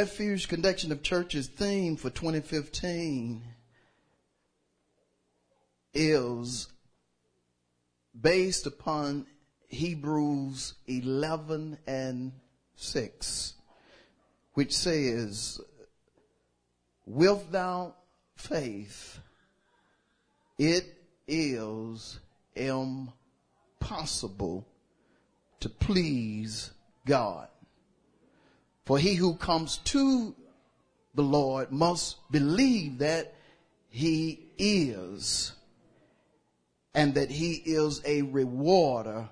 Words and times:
Refuge 0.00 0.48
Connection 0.48 0.90
of 0.92 1.02
Churches 1.02 1.46
theme 1.46 1.94
for 1.94 2.08
2015 2.08 3.42
is 5.92 6.68
based 8.18 8.66
upon 8.66 9.26
Hebrews 9.68 10.72
11 10.86 11.76
and 11.86 12.32
6, 12.76 13.52
which 14.54 14.74
says, 14.74 15.60
Without 17.04 17.96
faith, 18.36 19.20
it 20.58 20.86
is 21.28 22.20
impossible 23.78 24.66
to 25.60 25.68
please 25.68 26.70
God. 27.04 27.49
For 28.90 28.98
he 28.98 29.14
who 29.14 29.36
comes 29.36 29.76
to 29.84 30.34
the 31.14 31.22
Lord 31.22 31.70
must 31.70 32.16
believe 32.32 32.98
that 32.98 33.34
he 33.88 34.40
is 34.58 35.52
and 36.92 37.14
that 37.14 37.30
he 37.30 37.62
is 37.64 38.02
a 38.04 38.22
rewarder 38.22 39.28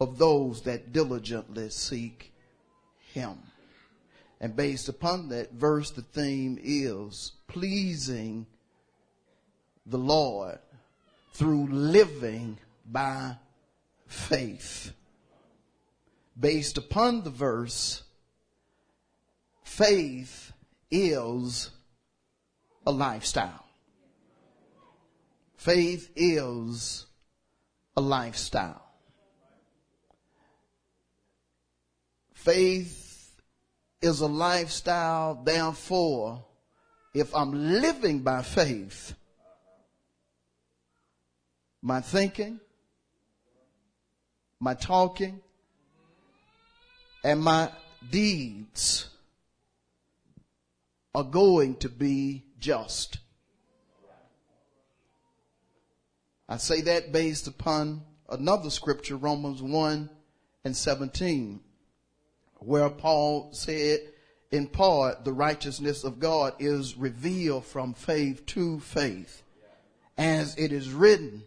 of 0.00 0.18
those 0.18 0.62
that 0.62 0.92
diligently 0.92 1.70
seek 1.70 2.32
him. 3.12 3.38
And 4.40 4.56
based 4.56 4.88
upon 4.88 5.28
that 5.28 5.52
verse, 5.52 5.92
the 5.92 6.02
theme 6.02 6.58
is 6.60 7.34
pleasing 7.46 8.46
the 9.86 9.98
Lord 9.98 10.58
through 11.34 11.68
living 11.68 12.58
by 12.84 13.36
faith. 14.08 14.92
Based 16.38 16.76
upon 16.76 17.22
the 17.22 17.30
verse, 17.30 18.02
faith 19.64 20.52
is 20.90 21.70
a 22.86 22.92
lifestyle. 22.92 23.64
Faith 25.56 26.10
is 26.14 27.06
a 27.96 28.00
lifestyle. 28.00 28.82
Faith 32.34 33.40
is 34.02 34.20
a 34.20 34.26
lifestyle, 34.26 35.42
therefore, 35.42 36.44
if 37.14 37.34
I'm 37.34 37.80
living 37.80 38.20
by 38.20 38.42
faith, 38.42 39.14
my 41.82 42.00
thinking, 42.00 42.60
my 44.60 44.74
talking, 44.74 45.40
and 47.24 47.40
my 47.40 47.70
deeds 48.10 49.08
are 51.14 51.24
going 51.24 51.76
to 51.76 51.88
be 51.88 52.44
just. 52.58 53.18
I 56.48 56.58
say 56.58 56.80
that 56.82 57.12
based 57.12 57.46
upon 57.48 58.02
another 58.28 58.70
scripture, 58.70 59.16
Romans 59.16 59.62
1 59.62 60.10
and 60.64 60.76
17 60.76 61.60
where 62.58 62.88
Paul 62.88 63.50
said, 63.52 64.00
in 64.50 64.66
part, 64.66 65.24
the 65.24 65.32
righteousness 65.32 66.04
of 66.04 66.20
God 66.20 66.54
is 66.58 66.96
revealed 66.96 67.64
from 67.64 67.94
faith 67.94 68.46
to 68.46 68.80
faith. 68.80 69.42
As 70.16 70.56
it 70.56 70.72
is 70.72 70.92
written, 70.92 71.44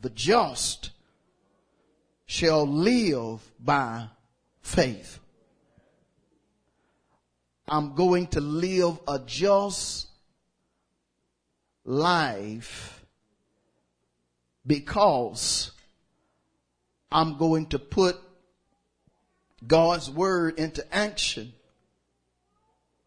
the 0.00 0.10
just 0.10 0.90
shall 2.26 2.66
live 2.66 3.40
by 3.58 4.08
faith. 4.70 5.18
I'm 7.68 7.94
going 7.94 8.28
to 8.28 8.40
live 8.40 8.98
a 9.06 9.18
just 9.18 10.08
life 11.84 13.04
because 14.66 15.72
I'm 17.10 17.36
going 17.36 17.66
to 17.66 17.78
put 17.78 18.16
God's 19.66 20.10
word 20.10 20.58
into 20.58 20.84
action. 20.94 21.52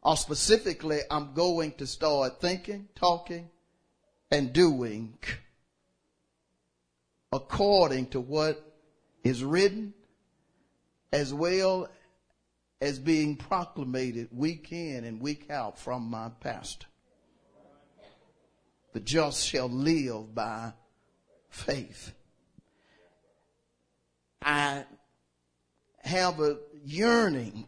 Or 0.01 0.17
specifically, 0.17 0.99
I'm 1.09 1.33
going 1.33 1.71
to 1.73 1.87
start 1.87 2.41
thinking, 2.41 2.89
talking, 2.95 3.49
and 4.29 4.51
doing 4.51 5.17
according 7.33 8.07
to 8.07 8.19
what 8.19 8.63
is 9.23 9.43
written, 9.43 9.93
as 11.13 11.31
well 11.31 11.87
as 12.81 12.97
being 12.97 13.37
proclamated 13.37 14.27
week 14.31 14.71
in 14.71 15.05
and 15.05 15.21
week 15.21 15.49
out 15.51 15.77
from 15.77 16.09
my 16.09 16.29
pastor. 16.39 16.87
The 18.93 18.99
just 18.99 19.45
shall 19.47 19.69
live 19.69 20.33
by 20.33 20.73
faith. 21.49 22.13
I 24.41 24.85
have 26.03 26.39
a 26.39 26.57
yearning 26.83 27.67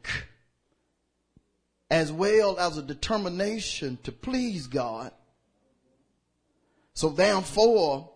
as 1.89 2.12
well 2.12 2.59
as 2.59 2.77
a 2.77 2.81
determination 2.81 4.00
to 4.03 4.12
please 4.12 4.66
God. 4.66 5.12
So 6.94 7.09
therefore, 7.09 8.09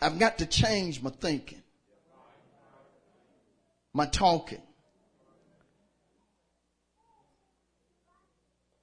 I've 0.00 0.18
got 0.18 0.38
to 0.38 0.46
change 0.46 1.00
my 1.00 1.10
thinking, 1.10 1.62
my 3.96 4.04
talking, 4.04 4.60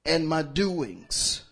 and 0.03 0.27
my 0.27 0.41
doings. 0.41 1.43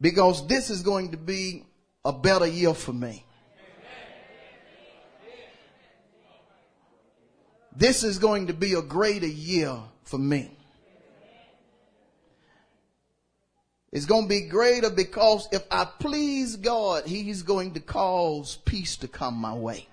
Because 0.00 0.46
this 0.46 0.70
is 0.70 0.82
going 0.82 1.10
to 1.10 1.16
be 1.16 1.64
a 2.04 2.12
better 2.12 2.46
year 2.46 2.74
for 2.74 2.92
me. 2.92 3.24
This 7.74 8.04
is 8.04 8.18
going 8.18 8.46
to 8.46 8.52
be 8.52 8.74
a 8.74 8.82
greater 8.82 9.26
year 9.26 9.76
for 10.04 10.18
me. 10.18 10.56
It's 13.90 14.06
going 14.06 14.24
to 14.24 14.28
be 14.28 14.42
greater 14.42 14.90
because 14.90 15.48
if 15.50 15.64
I 15.72 15.86
please 15.86 16.54
God, 16.54 17.04
He's 17.04 17.42
going 17.42 17.74
to 17.74 17.80
cause 17.80 18.58
peace 18.64 18.96
to 18.98 19.08
come 19.08 19.34
my 19.34 19.54
way. 19.54 19.88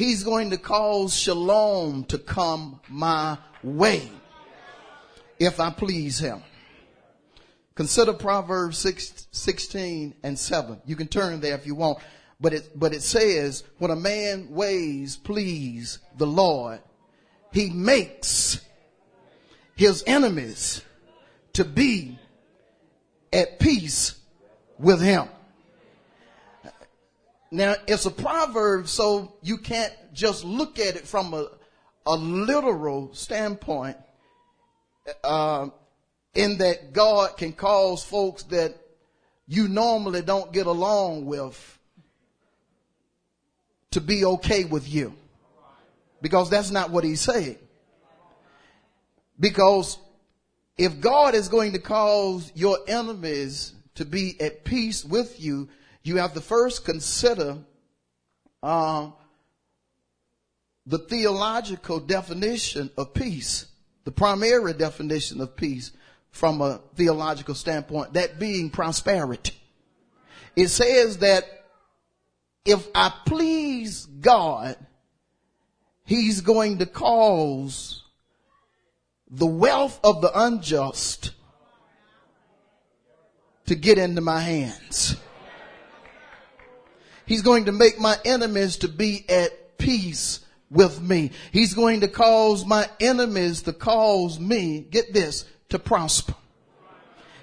He's 0.00 0.24
going 0.24 0.48
to 0.48 0.56
cause 0.56 1.14
shalom 1.14 2.04
to 2.04 2.16
come 2.16 2.80
my 2.88 3.36
way 3.62 4.10
if 5.38 5.60
I 5.60 5.68
please 5.68 6.18
Him. 6.18 6.42
Consider 7.74 8.14
Proverbs 8.14 8.78
6, 8.78 9.28
16 9.30 10.14
and 10.22 10.38
7. 10.38 10.80
You 10.86 10.96
can 10.96 11.06
turn 11.06 11.40
there 11.40 11.54
if 11.54 11.66
you 11.66 11.74
want. 11.74 11.98
But 12.40 12.54
it, 12.54 12.70
but 12.74 12.94
it 12.94 13.02
says, 13.02 13.62
when 13.76 13.90
a 13.90 13.96
man 13.96 14.48
ways 14.50 15.18
please 15.18 15.98
the 16.16 16.26
Lord, 16.26 16.80
he 17.52 17.68
makes 17.68 18.58
his 19.76 20.02
enemies 20.06 20.80
to 21.52 21.62
be 21.62 22.18
at 23.34 23.58
peace 23.58 24.18
with 24.78 25.02
him. 25.02 25.28
Now, 27.50 27.74
it's 27.88 28.06
a 28.06 28.10
proverb, 28.10 28.86
so 28.86 29.34
you 29.42 29.58
can't 29.58 29.92
just 30.12 30.44
look 30.44 30.78
at 30.78 30.96
it 30.96 31.06
from 31.06 31.34
a, 31.34 31.48
a 32.06 32.16
literal 32.16 33.12
standpoint, 33.12 33.96
uh, 35.24 35.68
in 36.34 36.58
that 36.58 36.92
God 36.92 37.36
can 37.36 37.52
cause 37.52 38.04
folks 38.04 38.44
that 38.44 38.76
you 39.48 39.66
normally 39.66 40.22
don't 40.22 40.52
get 40.52 40.66
along 40.66 41.26
with 41.26 41.78
to 43.90 44.00
be 44.00 44.24
okay 44.24 44.64
with 44.64 44.88
you. 44.88 45.12
Because 46.22 46.50
that's 46.50 46.70
not 46.70 46.90
what 46.90 47.02
he's 47.02 47.20
saying. 47.20 47.58
Because 49.40 49.98
if 50.78 51.00
God 51.00 51.34
is 51.34 51.48
going 51.48 51.72
to 51.72 51.78
cause 51.78 52.52
your 52.54 52.78
enemies 52.86 53.72
to 53.96 54.04
be 54.04 54.40
at 54.40 54.64
peace 54.64 55.04
with 55.04 55.40
you, 55.40 55.68
you 56.02 56.16
have 56.16 56.34
to 56.34 56.40
first 56.40 56.84
consider 56.84 57.58
uh, 58.62 59.10
the 60.86 60.98
theological 60.98 62.00
definition 62.00 62.90
of 62.96 63.14
peace, 63.14 63.66
the 64.04 64.10
primary 64.10 64.72
definition 64.72 65.40
of 65.40 65.56
peace 65.56 65.92
from 66.30 66.60
a 66.60 66.80
theological 66.94 67.54
standpoint, 67.54 68.14
that 68.14 68.38
being 68.38 68.70
prosperity. 68.70 69.54
It 70.56 70.68
says 70.68 71.18
that 71.18 71.44
if 72.64 72.86
I 72.94 73.12
please 73.26 74.06
God, 74.06 74.76
He's 76.04 76.40
going 76.40 76.78
to 76.78 76.86
cause 76.86 78.02
the 79.30 79.46
wealth 79.46 80.00
of 80.02 80.20
the 80.20 80.30
unjust 80.34 81.32
to 83.66 83.76
get 83.76 83.96
into 83.96 84.20
my 84.20 84.40
hands. 84.40 85.16
He's 87.30 87.42
going 87.42 87.66
to 87.66 87.72
make 87.72 88.00
my 88.00 88.18
enemies 88.24 88.78
to 88.78 88.88
be 88.88 89.24
at 89.28 89.78
peace 89.78 90.40
with 90.68 91.00
me. 91.00 91.30
He's 91.52 91.74
going 91.74 92.00
to 92.00 92.08
cause 92.08 92.66
my 92.66 92.90
enemies 92.98 93.62
to 93.62 93.72
cause 93.72 94.40
me, 94.40 94.80
get 94.80 95.14
this, 95.14 95.44
to 95.68 95.78
prosper. 95.78 96.34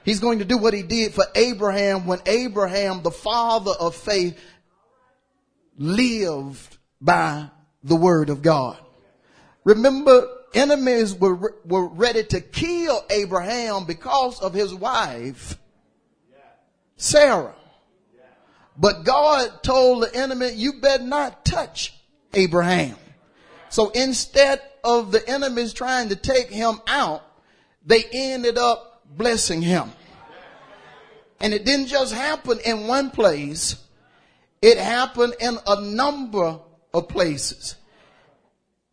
He's 0.03 0.19
going 0.19 0.39
to 0.39 0.45
do 0.45 0.57
what 0.57 0.73
he 0.73 0.83
did 0.83 1.13
for 1.13 1.23
Abraham 1.35 2.05
when 2.05 2.19
Abraham, 2.25 3.01
the 3.01 3.11
father 3.11 3.71
of 3.79 3.95
faith, 3.95 4.37
lived 5.77 6.77
by 6.99 7.49
the 7.81 7.95
word 7.95 8.29
of 8.29 8.41
God. 8.41 8.77
Remember, 9.63 10.27
enemies 10.53 11.15
were, 11.15 11.55
were 11.63 11.87
ready 11.87 12.25
to 12.25 12.41
kill 12.41 13.05
Abraham 13.09 13.85
because 13.85 14.41
of 14.41 14.53
his 14.53 14.75
wife, 14.75 15.57
Sarah. 16.97 17.55
But 18.77 19.03
God 19.03 19.63
told 19.63 20.03
the 20.03 20.15
enemy, 20.15 20.51
you 20.53 20.73
better 20.73 21.03
not 21.03 21.43
touch 21.43 21.95
Abraham. 22.33 22.95
So 23.69 23.89
instead 23.89 24.61
of 24.83 25.11
the 25.11 25.27
enemies 25.27 25.73
trying 25.73 26.09
to 26.09 26.15
take 26.15 26.49
him 26.49 26.79
out, 26.87 27.23
they 27.85 28.03
ended 28.13 28.57
up 28.57 29.01
blessing 29.05 29.61
him. 29.61 29.91
And 31.39 31.53
it 31.53 31.65
didn't 31.65 31.87
just 31.87 32.13
happen 32.13 32.59
in 32.65 32.87
one 32.87 33.11
place. 33.11 33.75
It 34.61 34.77
happened 34.77 35.35
in 35.39 35.57
a 35.67 35.81
number 35.81 36.59
of 36.93 37.07
places. 37.07 37.75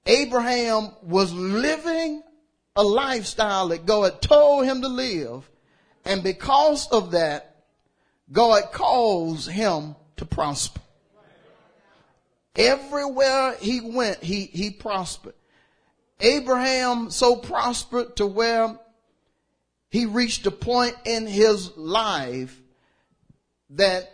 Abraham 0.06 0.90
was 1.02 1.32
living 1.32 2.22
a 2.76 2.82
lifestyle 2.82 3.68
that 3.68 3.86
God 3.86 4.20
told 4.20 4.66
him 4.66 4.82
to 4.82 4.88
live. 4.88 5.48
And 6.04 6.22
because 6.22 6.88
of 6.88 7.12
that, 7.12 7.53
God 8.30 8.72
calls 8.72 9.46
him 9.46 9.96
to 10.16 10.24
prosper. 10.24 10.80
Everywhere 12.56 13.56
he 13.60 13.80
went, 13.80 14.22
he, 14.22 14.46
he 14.46 14.70
prospered. 14.70 15.34
Abraham 16.20 17.10
so 17.10 17.36
prospered 17.36 18.16
to 18.16 18.26
where 18.26 18.78
he 19.90 20.06
reached 20.06 20.46
a 20.46 20.50
point 20.50 20.96
in 21.04 21.26
his 21.26 21.76
life 21.76 22.60
that 23.70 24.10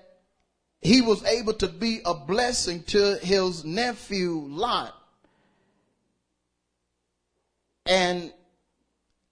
he 0.81 1.03
was 1.03 1.23
able 1.25 1.53
to 1.55 1.69
be 1.69 2.01
a 2.05 2.15
blessing 2.15 2.83
to 2.85 3.17
his 3.23 3.65
nephew 3.65 4.47
Lot. 4.49 4.95
And 7.85 8.33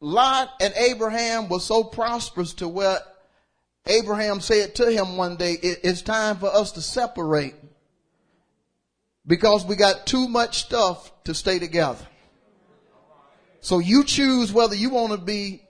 Lot 0.01 0.51
and 0.61 0.75
Abraham 0.75 1.49
were 1.49 1.61
so 1.61 1.83
prosperous 1.83 2.53
to 2.55 2.69
where 2.69 2.99
Abraham 3.89 4.41
said 4.41 4.75
to 4.77 4.91
him 4.91 5.17
one 5.17 5.37
day, 5.37 5.53
it's 5.63 6.03
time 6.03 6.37
for 6.37 6.55
us 6.55 6.73
to 6.73 6.83
separate 6.83 7.55
because 9.27 9.65
we 9.65 9.77
got 9.77 10.07
too 10.07 10.29
much 10.29 10.59
stuff 10.59 11.11
to 11.25 11.35
stay 11.35 11.59
together. 11.59 12.07
So 13.61 13.79
you 13.79 14.05
choose 14.05 14.53
whether 14.53 14.75
you 14.75 14.91
want 14.91 15.13
to 15.13 15.19
be 15.19 15.63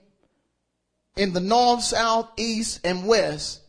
in 1.15 1.33
the 1.33 1.39
north, 1.39 1.81
south, 1.81 2.29
east, 2.37 2.81
and 2.83 3.07
west. 3.07 3.61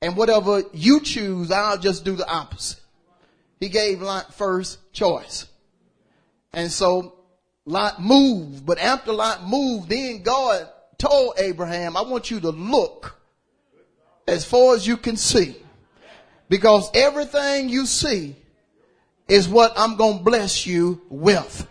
And 0.00 0.16
whatever 0.16 0.62
you 0.72 1.00
choose, 1.00 1.50
I'll 1.50 1.78
just 1.78 2.04
do 2.04 2.16
the 2.16 2.28
opposite. 2.28 2.80
He 3.60 3.68
gave 3.68 4.02
Lot 4.02 4.34
first 4.34 4.92
choice. 4.92 5.46
And 6.52 6.70
so 6.70 7.14
Lot 7.64 8.02
moved. 8.02 8.66
But 8.66 8.78
after 8.78 9.12
Lot 9.12 9.46
moved, 9.46 9.88
then 9.88 10.22
God 10.22 10.68
told 10.98 11.34
Abraham, 11.38 11.96
I 11.96 12.02
want 12.02 12.30
you 12.30 12.40
to 12.40 12.50
look 12.50 13.20
as 14.26 14.44
far 14.44 14.74
as 14.74 14.86
you 14.86 14.96
can 14.96 15.16
see. 15.16 15.56
Because 16.48 16.90
everything 16.94 17.68
you 17.68 17.86
see 17.86 18.36
is 19.28 19.48
what 19.48 19.72
I'm 19.76 19.96
going 19.96 20.18
to 20.18 20.24
bless 20.24 20.66
you 20.66 21.00
with. 21.08 21.66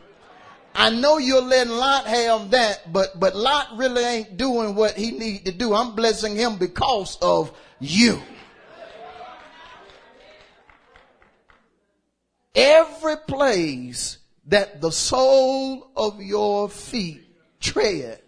I 0.76 0.90
know 0.90 1.20
you're 1.20 1.42
letting 1.42 1.74
Lot 1.74 2.08
have 2.08 2.52
that, 2.52 2.92
but, 2.92 3.20
but 3.20 3.36
Lot 3.36 3.68
really 3.76 4.04
ain't 4.04 4.38
doing 4.38 4.74
what 4.74 4.98
he 4.98 5.12
need 5.12 5.46
to 5.46 5.52
do. 5.52 5.74
I'm 5.74 5.96
blessing 5.96 6.36
him 6.36 6.58
because 6.58 7.18
of 7.22 7.56
you. 7.80 8.22
Every 12.56 13.18
place 13.18 14.18
that 14.48 14.82
the 14.82 14.92
sole 14.92 15.92
of 15.96 16.22
your 16.22 16.70
feet 16.70 17.22
tread, 17.60 18.22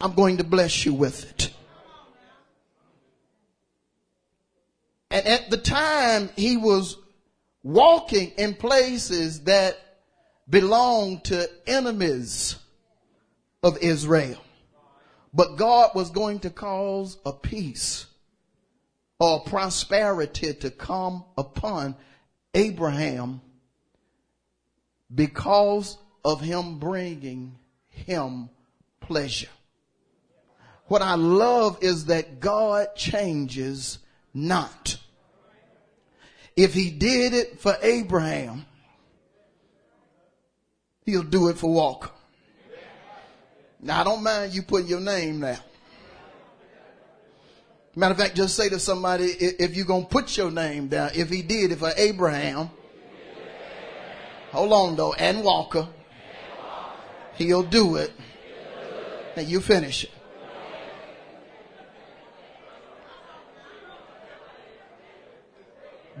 I'm 0.00 0.14
going 0.14 0.38
to 0.38 0.44
bless 0.44 0.84
you 0.84 0.94
with 0.94 1.30
it. 1.30 1.54
And 5.12 5.26
at 5.26 5.50
the 5.50 5.58
time, 5.58 6.30
he 6.36 6.56
was 6.56 6.96
walking 7.62 8.30
in 8.38 8.54
places 8.54 9.42
that 9.42 9.76
belonged 10.48 11.24
to 11.24 11.50
enemies 11.66 12.56
of 13.62 13.76
Israel. 13.78 14.42
But 15.34 15.56
God 15.56 15.90
was 15.94 16.10
going 16.10 16.40
to 16.40 16.50
cause 16.50 17.18
a 17.26 17.32
peace 17.32 18.06
or 19.20 19.44
prosperity 19.44 20.54
to 20.54 20.70
come 20.70 21.24
upon 21.36 21.94
Abraham 22.54 23.42
because 25.14 25.98
of 26.24 26.40
him 26.40 26.78
bringing 26.78 27.58
him 27.90 28.48
pleasure. 29.00 29.50
What 30.86 31.02
I 31.02 31.16
love 31.16 31.78
is 31.82 32.06
that 32.06 32.40
God 32.40 32.96
changes 32.96 33.98
not. 34.34 34.98
If 36.56 36.74
he 36.74 36.90
did 36.90 37.32
it 37.34 37.60
for 37.60 37.76
Abraham, 37.82 38.66
he'll 41.04 41.22
do 41.22 41.48
it 41.48 41.58
for 41.58 41.72
Walker. 41.72 42.10
Now 43.80 44.00
I 44.00 44.04
don't 44.04 44.22
mind 44.22 44.54
you 44.54 44.62
putting 44.62 44.88
your 44.88 45.00
name 45.00 45.40
there. 45.40 45.58
Matter 47.94 48.12
of 48.12 48.18
fact, 48.18 48.36
just 48.36 48.56
say 48.56 48.70
to 48.70 48.78
somebody, 48.78 49.24
if 49.24 49.76
you're 49.76 49.84
going 49.84 50.04
to 50.04 50.08
put 50.08 50.36
your 50.36 50.50
name 50.50 50.88
down, 50.88 51.10
if 51.14 51.28
he 51.28 51.42
did 51.42 51.72
it 51.72 51.78
for 51.78 51.92
Abraham, 51.96 52.70
hold 54.50 54.72
on 54.72 54.96
though, 54.96 55.12
and 55.12 55.42
Walker, 55.44 55.88
he'll 57.34 57.62
do 57.62 57.96
it. 57.96 58.12
And 59.36 59.48
you 59.48 59.60
finish 59.60 60.04
it. 60.04 60.10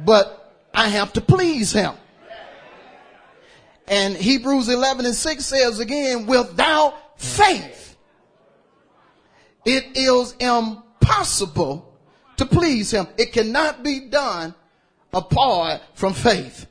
But 0.04 0.54
I 0.74 0.88
have 0.88 1.12
to 1.14 1.20
please 1.20 1.72
him. 1.72 1.94
And 3.86 4.16
Hebrews 4.16 4.68
11 4.68 5.06
and 5.06 5.14
6 5.14 5.44
says 5.44 5.78
again, 5.78 6.26
without 6.26 7.20
faith, 7.20 7.96
it 9.64 9.96
is 9.96 10.34
impossible 10.38 11.98
to 12.36 12.46
please 12.46 12.90
him. 12.90 13.06
It 13.18 13.32
cannot 13.32 13.82
be 13.82 14.00
done 14.08 14.54
apart 15.12 15.82
from 15.94 16.14
faith. 16.14 16.66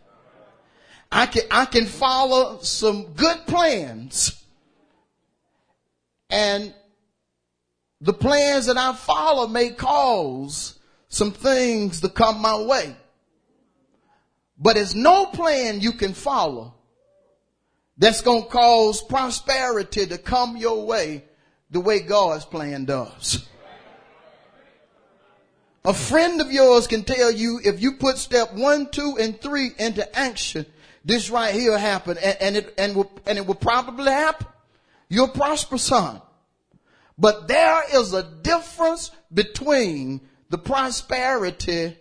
I 1.11 1.25
can, 1.25 1.43
I 1.51 1.65
can 1.65 1.85
follow 1.85 2.59
some 2.61 3.13
good 3.13 3.45
plans 3.45 4.41
and 6.29 6.73
the 7.99 8.13
plans 8.13 8.65
that 8.65 8.77
I 8.77 8.93
follow 8.93 9.47
may 9.47 9.71
cause 9.71 10.79
some 11.09 11.31
things 11.31 12.01
to 12.01 12.09
come 12.09 12.41
my 12.41 12.59
way. 12.61 12.95
But 14.61 14.77
it's 14.77 14.93
no 14.93 15.25
plan 15.25 15.81
you 15.81 15.93
can 15.93 16.13
follow 16.13 16.75
that's 17.97 18.21
going 18.21 18.43
to 18.43 18.49
cause 18.49 19.01
prosperity 19.01 20.05
to 20.05 20.17
come 20.19 20.55
your 20.55 20.85
way 20.85 21.23
the 21.71 21.79
way 21.79 21.99
God's 21.99 22.45
plan 22.45 22.85
does. 22.85 23.47
A 25.83 25.93
friend 25.93 26.41
of 26.41 26.51
yours 26.51 26.85
can 26.85 27.03
tell 27.03 27.31
you 27.31 27.59
if 27.63 27.81
you 27.81 27.93
put 27.93 28.19
step 28.19 28.53
one, 28.53 28.89
two, 28.91 29.17
and 29.19 29.41
three 29.41 29.71
into 29.79 30.15
action, 30.17 30.67
this 31.03 31.31
right 31.31 31.55
here 31.55 31.71
will 31.71 31.79
happen 31.79 32.17
and, 32.19 32.37
and 32.39 32.55
it, 32.57 32.73
and, 32.77 32.95
will, 32.95 33.11
and 33.25 33.39
it 33.39 33.47
will 33.47 33.55
probably 33.55 34.11
happen. 34.11 34.45
You'll 35.09 35.27
prosper 35.29 35.79
son. 35.79 36.21
But 37.17 37.47
there 37.47 37.81
is 37.95 38.13
a 38.13 38.23
difference 38.23 39.09
between 39.33 40.21
the 40.49 40.59
prosperity 40.59 41.97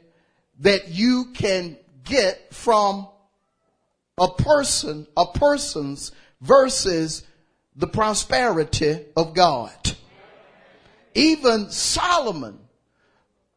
that 0.59 0.88
you 0.88 1.26
can 1.33 1.79
get 2.11 2.52
from 2.52 3.09
a 4.19 4.29
person, 4.29 5.07
a 5.17 5.25
person's 5.26 6.12
versus 6.43 7.25
the 7.76 7.87
prosperity 7.87 9.07
of 9.17 9.33
God. 9.35 9.73
Even 11.14 11.71
Solomon, 11.71 12.59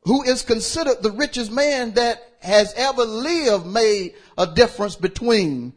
who 0.04 0.24
is 0.24 0.42
considered 0.42 1.02
the 1.02 1.12
richest 1.12 1.52
man 1.52 1.94
that 1.96 2.22
has 2.40 2.74
ever 2.76 3.04
lived, 3.04 3.66
made 3.66 4.14
a 4.38 4.48
difference 4.48 4.96
between 4.96 5.74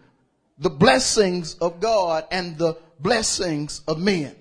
the 0.59 0.71
blessings 0.71 1.55
of 1.55 1.81
God 1.81 2.27
and 2.31 2.57
the 2.57 2.77
blessings 3.01 3.83
of 3.89 3.99
men. 3.99 4.35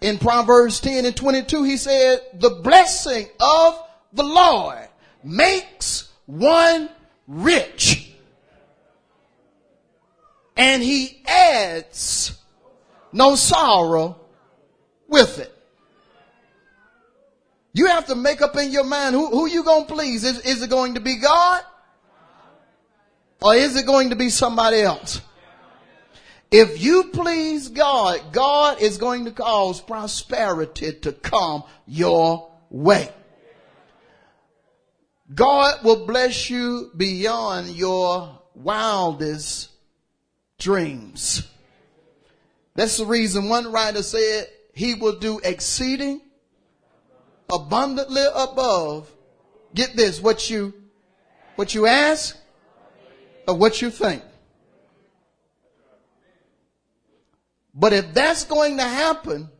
In 0.00 0.18
Proverbs 0.18 0.80
10 0.80 1.06
and 1.06 1.16
22, 1.16 1.62
he 1.62 1.76
said, 1.76 2.20
the 2.34 2.50
blessing 2.50 3.28
of 3.40 3.82
the 4.12 4.24
Lord 4.24 4.88
makes 5.22 6.10
one 6.26 6.90
rich. 7.26 8.10
And 10.56 10.82
he 10.82 11.22
adds 11.26 12.38
no 13.12 13.34
sorrow 13.34 14.18
with 15.08 15.38
it. 15.38 15.52
You 17.72 17.86
have 17.86 18.06
to 18.06 18.14
make 18.14 18.40
up 18.40 18.56
in 18.56 18.70
your 18.70 18.84
mind 18.84 19.14
who, 19.14 19.28
who 19.28 19.46
you 19.46 19.62
gonna 19.62 19.84
please. 19.84 20.24
Is, 20.24 20.40
is 20.40 20.62
it 20.62 20.70
going 20.70 20.94
to 20.94 21.00
be 21.00 21.16
God? 21.16 21.62
Or 23.42 23.54
is 23.54 23.76
it 23.76 23.84
going 23.84 24.10
to 24.10 24.16
be 24.16 24.30
somebody 24.30 24.80
else? 24.80 25.20
If 26.50 26.82
you 26.82 27.04
please 27.12 27.68
God, 27.68 28.32
God 28.32 28.80
is 28.80 28.98
going 28.98 29.24
to 29.26 29.30
cause 29.30 29.80
prosperity 29.80 30.92
to 30.92 31.12
come 31.12 31.64
your 31.86 32.50
way. 32.70 33.10
God 35.34 35.82
will 35.82 36.06
bless 36.06 36.48
you 36.50 36.90
beyond 36.96 37.70
your 37.70 38.40
wildest 38.54 39.70
dreams. 40.58 41.48
That's 42.74 42.98
the 42.98 43.06
reason 43.06 43.48
one 43.48 43.72
writer 43.72 44.02
said 44.02 44.48
he 44.72 44.94
will 44.94 45.18
do 45.18 45.40
exceeding 45.42 46.20
abundantly 47.50 48.24
above. 48.34 49.10
Get 49.74 49.96
this, 49.96 50.20
what 50.20 50.48
you, 50.48 50.74
what 51.56 51.74
you 51.74 51.86
ask 51.86 52.36
or 53.48 53.54
what 53.54 53.82
you 53.82 53.90
think. 53.90 54.22
But 57.74 57.92
if 57.92 58.14
that's 58.14 58.44
going 58.44 58.78
to 58.78 58.84
happen, 58.84 59.50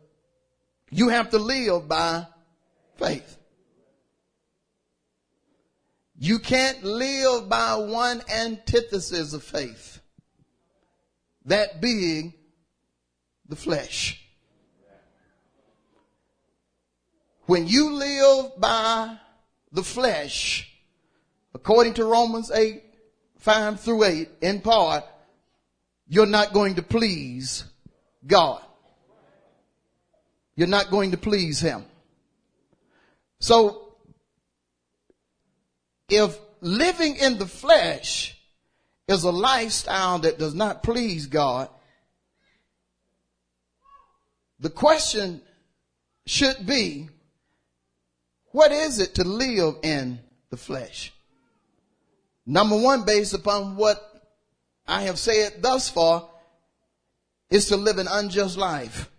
you 0.91 1.09
have 1.09 1.31
to 1.31 1.39
live 1.39 1.89
by 1.89 2.27
faith. 2.97 3.36
You 6.19 6.39
can't 6.39 6.83
live 6.83 7.49
by 7.49 7.75
one 7.77 8.23
antithesis 8.31 9.33
of 9.33 9.43
faith. 9.43 10.01
That 11.45 11.81
being 11.81 12.35
the 13.49 13.57
flesh. 13.57 14.23
When 17.45 17.67
you 17.69 17.93
live 17.93 18.59
by 18.59 19.19
the 19.71 19.83
flesh, 19.83 20.73
according 21.55 21.95
to 21.95 22.05
Romans 22.05 22.51
8, 22.51 22.83
5 23.39 23.81
through 23.81 24.05
8, 24.05 24.29
in 24.41 24.61
part, 24.61 25.05
you're 26.09 26.27
not 26.27 26.53
going 26.53 26.77
to 26.77 26.83
please 26.83 27.65
God. 28.27 28.63
You're 30.57 30.67
not 30.67 30.91
going 30.91 31.13
to 31.13 31.17
please 31.17 31.61
Him. 31.61 31.85
So, 33.39 33.86
if 36.09 36.39
living 36.61 37.17
in 37.17 37.39
the 37.39 37.47
flesh 37.47 38.37
is 39.09 39.25
a 39.25 39.31
lifestyle 39.31 40.19
that 40.21 40.39
does 40.39 40.55
not 40.55 40.83
please 40.83 41.27
God, 41.27 41.69
the 44.59 44.71
question 44.71 45.43
should 46.25 46.67
be, 46.67 47.09
what 48.53 48.73
is 48.73 48.99
it 48.99 49.17
to 49.17 49.25
live 49.25 49.77
in 49.83 50.19
the 50.51 50.57
flesh? 50.57 51.13
Number 52.47 52.79
one, 52.79 53.05
based 53.05 53.35
upon 53.35 53.77
what 53.77 54.01
I 54.87 55.03
have 55.03 55.19
said 55.19 55.63
thus 55.63 55.91
far, 55.91 56.29
is 57.51 57.67
to 57.67 57.77
live 57.77 57.99
an 57.99 58.09
unjust 58.09 58.57
life. 58.57 59.11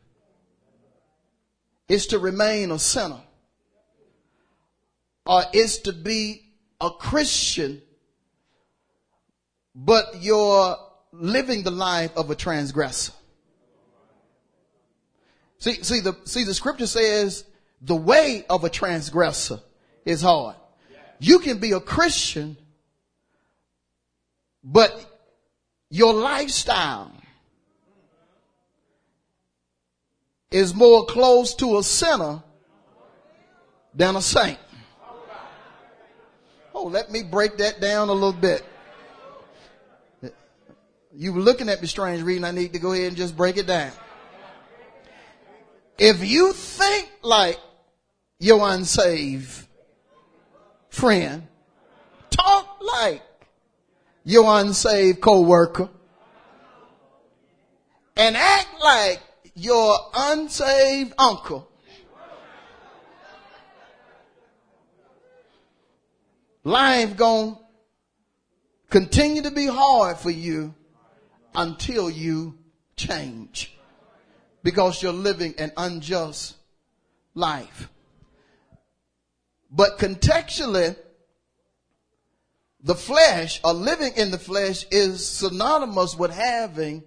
Is 1.88 2.08
to 2.08 2.20
remain 2.20 2.72
a 2.72 2.80
sinner. 2.80 3.22
Or 5.26 5.44
is 5.54 5.80
to 5.80 5.94
be 5.94 6.47
a 6.80 6.90
Christian, 6.92 7.82
but 9.74 10.22
you're 10.22 10.78
living 11.12 11.64
the 11.64 11.72
life 11.72 12.12
of 12.16 12.30
a 12.30 12.36
transgressor. 12.36 13.14
See, 15.60 15.84
see 15.84 16.02
the, 16.02 16.16
see 16.26 16.44
the 16.44 16.54
scripture 16.54 16.88
says 16.88 17.44
the 17.82 17.96
way 17.96 18.46
of 18.50 18.64
a 18.64 18.70
transgressor 18.70 19.60
is 20.06 20.22
hard. 20.22 20.56
You 21.20 21.40
can 21.40 21.58
be 21.58 21.72
a 21.72 21.80
Christian, 21.80 22.58
but 24.64 25.06
your 25.90 26.14
lifestyle 26.14 27.12
is 30.52 30.76
more 30.76 31.06
close 31.06 31.56
to 31.56 31.80
a 31.80 31.84
sinner 31.84 32.44
than 33.94 34.16
a 34.16 34.22
saint. 34.22 34.60
Oh, 36.80 36.84
let 36.84 37.12
me 37.12 37.24
break 37.24 37.58
that 37.58 37.82
down 37.82 38.10
a 38.10 38.14
little 38.14 38.32
bit. 38.32 38.64
You 41.12 41.34
were 41.34 41.42
looking 41.42 41.70
at 41.70 41.82
me 41.82 41.88
strange 41.88 42.22
reading. 42.22 42.44
I 42.44 42.52
need 42.52 42.74
to 42.74 42.80
go 42.80 42.92
ahead 42.92 43.08
and 43.08 43.18
just 43.18 43.36
break 43.36 43.58
it 43.58 43.66
down. 43.66 43.92
If 45.98 46.24
you 46.24 46.54
think 46.54 47.10
like 47.24 47.60
your 48.38 48.60
unsaved 48.70 49.66
friend, 50.90 51.48
talk 52.30 52.80
like 52.80 53.24
your 54.24 54.60
unsaved 54.60 55.20
co-worker, 55.20 55.90
and 58.16 58.38
act 58.38 58.68
like 58.80 59.20
your 59.56 59.98
unsaved 60.14 61.16
uncle, 61.18 61.68
life 66.68 67.16
gonna 67.16 67.58
continue 68.90 69.42
to 69.42 69.52
be 69.52 69.68
hard 69.68 70.18
for 70.18 70.30
you 70.30 70.76
until 71.56 72.10
you 72.10 72.58
change 72.98 73.74
because 74.64 75.02
you're 75.02 75.14
living 75.14 75.56
an 75.60 75.72
unjust 75.78 76.56
life. 77.34 77.90
But 79.72 79.98
contextually, 79.98 80.98
the 82.84 82.96
flesh 82.96 83.62
or 83.64 83.74
living 83.74 84.12
in 84.18 84.32
the 84.32 84.38
flesh 84.38 84.86
is 84.92 85.26
synonymous 85.26 86.18
with 86.18 86.32
having 86.32 87.02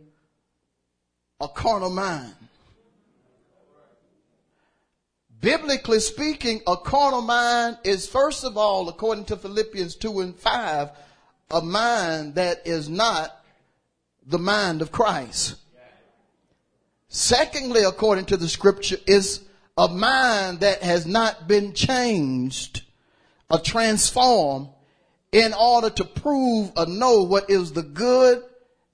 a 1.38 1.48
carnal 1.48 1.90
mind. 1.90 2.34
Biblically 5.40 6.00
speaking, 6.00 6.60
a 6.66 6.76
carnal 6.76 7.22
mind 7.22 7.78
is 7.82 8.06
first 8.06 8.44
of 8.44 8.58
all, 8.58 8.88
according 8.88 9.24
to 9.26 9.36
Philippians 9.36 9.96
2 9.96 10.20
and 10.20 10.36
5, 10.36 10.90
a 11.50 11.60
mind 11.62 12.34
that 12.34 12.66
is 12.66 12.90
not 12.90 13.42
the 14.26 14.38
mind 14.38 14.82
of 14.82 14.92
Christ. 14.92 15.56
Secondly, 17.08 17.84
according 17.84 18.26
to 18.26 18.36
the 18.36 18.48
scripture, 18.48 18.98
is 19.06 19.40
a 19.78 19.88
mind 19.88 20.60
that 20.60 20.82
has 20.82 21.06
not 21.06 21.48
been 21.48 21.72
changed 21.72 22.82
or 23.50 23.58
transformed 23.58 24.68
in 25.32 25.54
order 25.54 25.88
to 25.88 26.04
prove 26.04 26.70
or 26.76 26.86
know 26.86 27.22
what 27.22 27.48
is 27.48 27.72
the 27.72 27.82
good, 27.82 28.42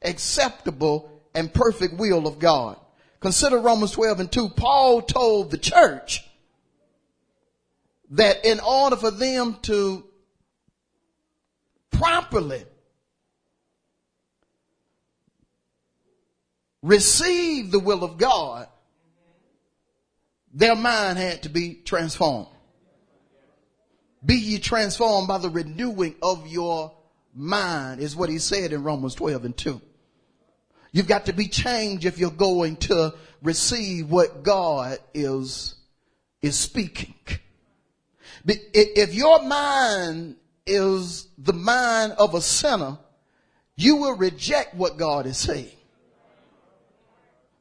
acceptable, 0.02 1.10
and 1.34 1.52
perfect 1.52 1.94
will 1.98 2.26
of 2.26 2.38
God. 2.38 2.78
Consider 3.20 3.58
Romans 3.58 3.92
12 3.92 4.20
and 4.20 4.32
2. 4.32 4.50
Paul 4.50 5.02
told 5.02 5.50
the 5.50 5.58
church 5.58 6.25
that 8.10 8.44
in 8.44 8.60
order 8.60 8.96
for 8.96 9.10
them 9.10 9.56
to 9.62 10.04
properly 11.90 12.64
receive 16.82 17.70
the 17.70 17.80
will 17.80 18.04
of 18.04 18.18
God, 18.18 18.68
their 20.54 20.76
mind 20.76 21.18
had 21.18 21.42
to 21.42 21.48
be 21.48 21.74
transformed. 21.74 22.48
Be 24.24 24.36
ye 24.36 24.58
transformed 24.58 25.28
by 25.28 25.38
the 25.38 25.50
renewing 25.50 26.16
of 26.22 26.46
your 26.46 26.92
mind 27.34 28.00
is 28.00 28.16
what 28.16 28.30
he 28.30 28.38
said 28.38 28.72
in 28.72 28.82
Romans 28.82 29.14
12 29.14 29.44
and 29.44 29.56
2. 29.56 29.80
You've 30.92 31.06
got 31.06 31.26
to 31.26 31.32
be 31.32 31.48
changed 31.48 32.06
if 32.06 32.18
you're 32.18 32.30
going 32.30 32.76
to 32.76 33.14
receive 33.42 34.10
what 34.10 34.42
God 34.42 34.98
is, 35.12 35.74
is 36.40 36.56
speaking. 36.56 37.14
If 38.46 39.14
your 39.14 39.42
mind 39.42 40.36
is 40.66 41.28
the 41.38 41.52
mind 41.52 42.12
of 42.12 42.34
a 42.34 42.40
sinner, 42.40 42.98
you 43.76 43.96
will 43.96 44.16
reject 44.16 44.74
what 44.74 44.96
God 44.96 45.26
is 45.26 45.36
saying. 45.36 45.70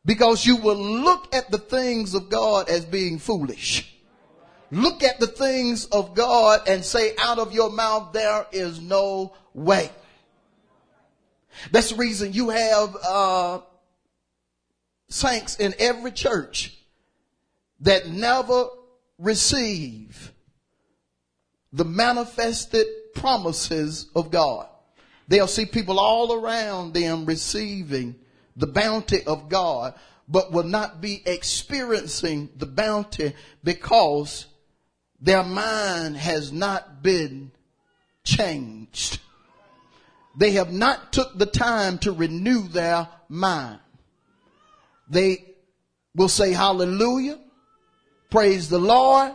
Because 0.05 0.45
you 0.45 0.57
will 0.57 0.77
look 0.77 1.33
at 1.33 1.49
the 1.49 1.57
things 1.57 2.13
of 2.13 2.29
God 2.29 2.69
as 2.69 2.85
being 2.85 3.17
foolish. 3.17 3.91
Look 4.71 5.03
at 5.03 5.19
the 5.19 5.27
things 5.27 5.85
of 5.85 6.13
God 6.13 6.67
and 6.67 6.83
say 6.83 7.13
out 7.19 7.39
of 7.39 7.53
your 7.53 7.71
mouth, 7.71 8.13
there 8.13 8.45
is 8.51 8.79
no 8.79 9.33
way. 9.53 9.89
That's 11.71 11.91
the 11.91 11.95
reason 11.95 12.33
you 12.33 12.49
have, 12.49 12.95
uh, 13.07 13.59
saints 15.07 15.55
in 15.57 15.73
every 15.79 16.11
church 16.11 16.77
that 17.79 18.07
never 18.09 18.67
receive 19.17 20.33
the 21.75 21.83
manifested 21.85 22.87
promises 23.13 24.07
of 24.15 24.31
God. 24.31 24.67
They'll 25.27 25.47
see 25.47 25.65
people 25.65 25.99
all 25.99 26.31
around 26.31 26.93
them 26.93 27.25
receiving 27.25 28.15
the 28.55 28.67
bounty 28.67 29.23
of 29.25 29.49
God, 29.49 29.93
but 30.29 30.53
will 30.53 30.63
not 30.63 31.01
be 31.01 31.21
experiencing 31.25 32.49
the 32.55 32.65
bounty 32.65 33.33
because 33.61 34.45
their 35.19 35.43
mind 35.43 36.15
has 36.15 36.53
not 36.53 37.03
been 37.03 37.51
changed. 38.23 39.19
They 40.37 40.51
have 40.51 40.71
not 40.71 41.11
took 41.11 41.37
the 41.37 41.45
time 41.45 41.97
to 41.99 42.13
renew 42.13 42.69
their 42.69 43.09
mind. 43.27 43.79
They 45.09 45.43
will 46.15 46.29
say 46.29 46.53
hallelujah, 46.53 47.37
praise 48.29 48.69
the 48.69 48.79
Lord, 48.79 49.33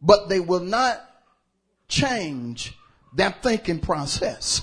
but 0.00 0.28
they 0.28 0.38
will 0.38 0.60
not 0.60 1.02
change 1.88 2.76
their 3.14 3.30
thinking 3.30 3.80
process. 3.80 4.62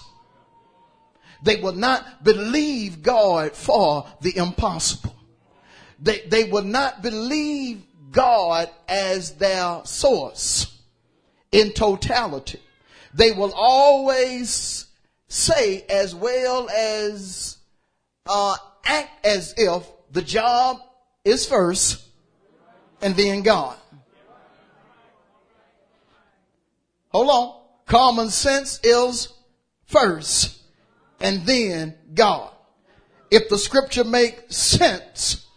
They 1.44 1.58
will 1.58 1.74
not 1.74 2.24
believe 2.24 3.02
God 3.02 3.54
for 3.54 4.08
the 4.22 4.38
impossible. 4.38 5.16
They, 6.00 6.22
they 6.28 6.46
will 6.46 6.64
not 6.64 7.02
believe 7.02 7.84
God 8.12 8.70
as 8.88 9.32
their 9.36 9.82
source 9.84 10.80
in 11.52 11.72
totality. 11.72 12.60
They 13.14 13.32
will 13.32 13.54
always 13.56 14.86
say 15.28 15.84
as 15.90 16.16
well 16.16 16.70
as 16.70 17.58
uh, 18.26 18.56
act 18.86 19.26
as 19.26 19.54
if 19.58 19.88
the 20.12 20.22
job 20.22 20.80
is 21.26 21.46
first 21.46 22.04
and 23.02 23.16
then 23.16 23.42
God. 23.42 23.78
Hold 27.14 27.30
on. 27.30 27.62
Common 27.86 28.30
sense 28.30 28.80
is 28.84 29.30
first 29.86 30.62
and 31.20 31.46
then 31.46 31.96
God. 32.14 32.52
If 33.30 33.50
the 33.50 33.58
scripture 33.58 34.04
makes 34.04 34.56
sense, 34.56 35.48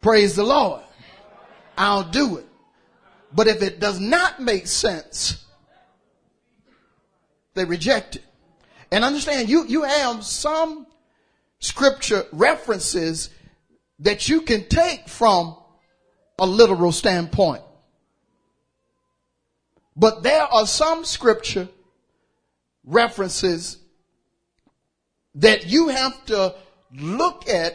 praise 0.00 0.36
the 0.36 0.44
Lord. 0.44 0.82
I'll 1.76 2.04
do 2.04 2.38
it. 2.38 2.46
But 3.34 3.46
if 3.46 3.62
it 3.62 3.80
does 3.80 3.98
not 3.98 4.40
make 4.40 4.66
sense, 4.66 5.44
they 7.54 7.64
reject 7.64 8.16
it. 8.16 8.24
And 8.90 9.04
understand, 9.04 9.48
you, 9.48 9.66
you 9.66 9.84
have 9.84 10.24
some 10.24 10.86
scripture 11.60 12.26
references 12.32 13.30
that 14.00 14.28
you 14.28 14.42
can 14.42 14.68
take 14.68 15.08
from 15.08 15.56
a 16.38 16.46
literal 16.46 16.92
standpoint. 16.92 17.62
But 19.96 20.22
there 20.22 20.42
are 20.42 20.66
some 20.66 21.04
scripture 21.04 21.68
references 22.84 23.78
that 25.34 25.66
you 25.66 25.88
have 25.88 26.24
to 26.26 26.54
look 26.94 27.48
at 27.48 27.74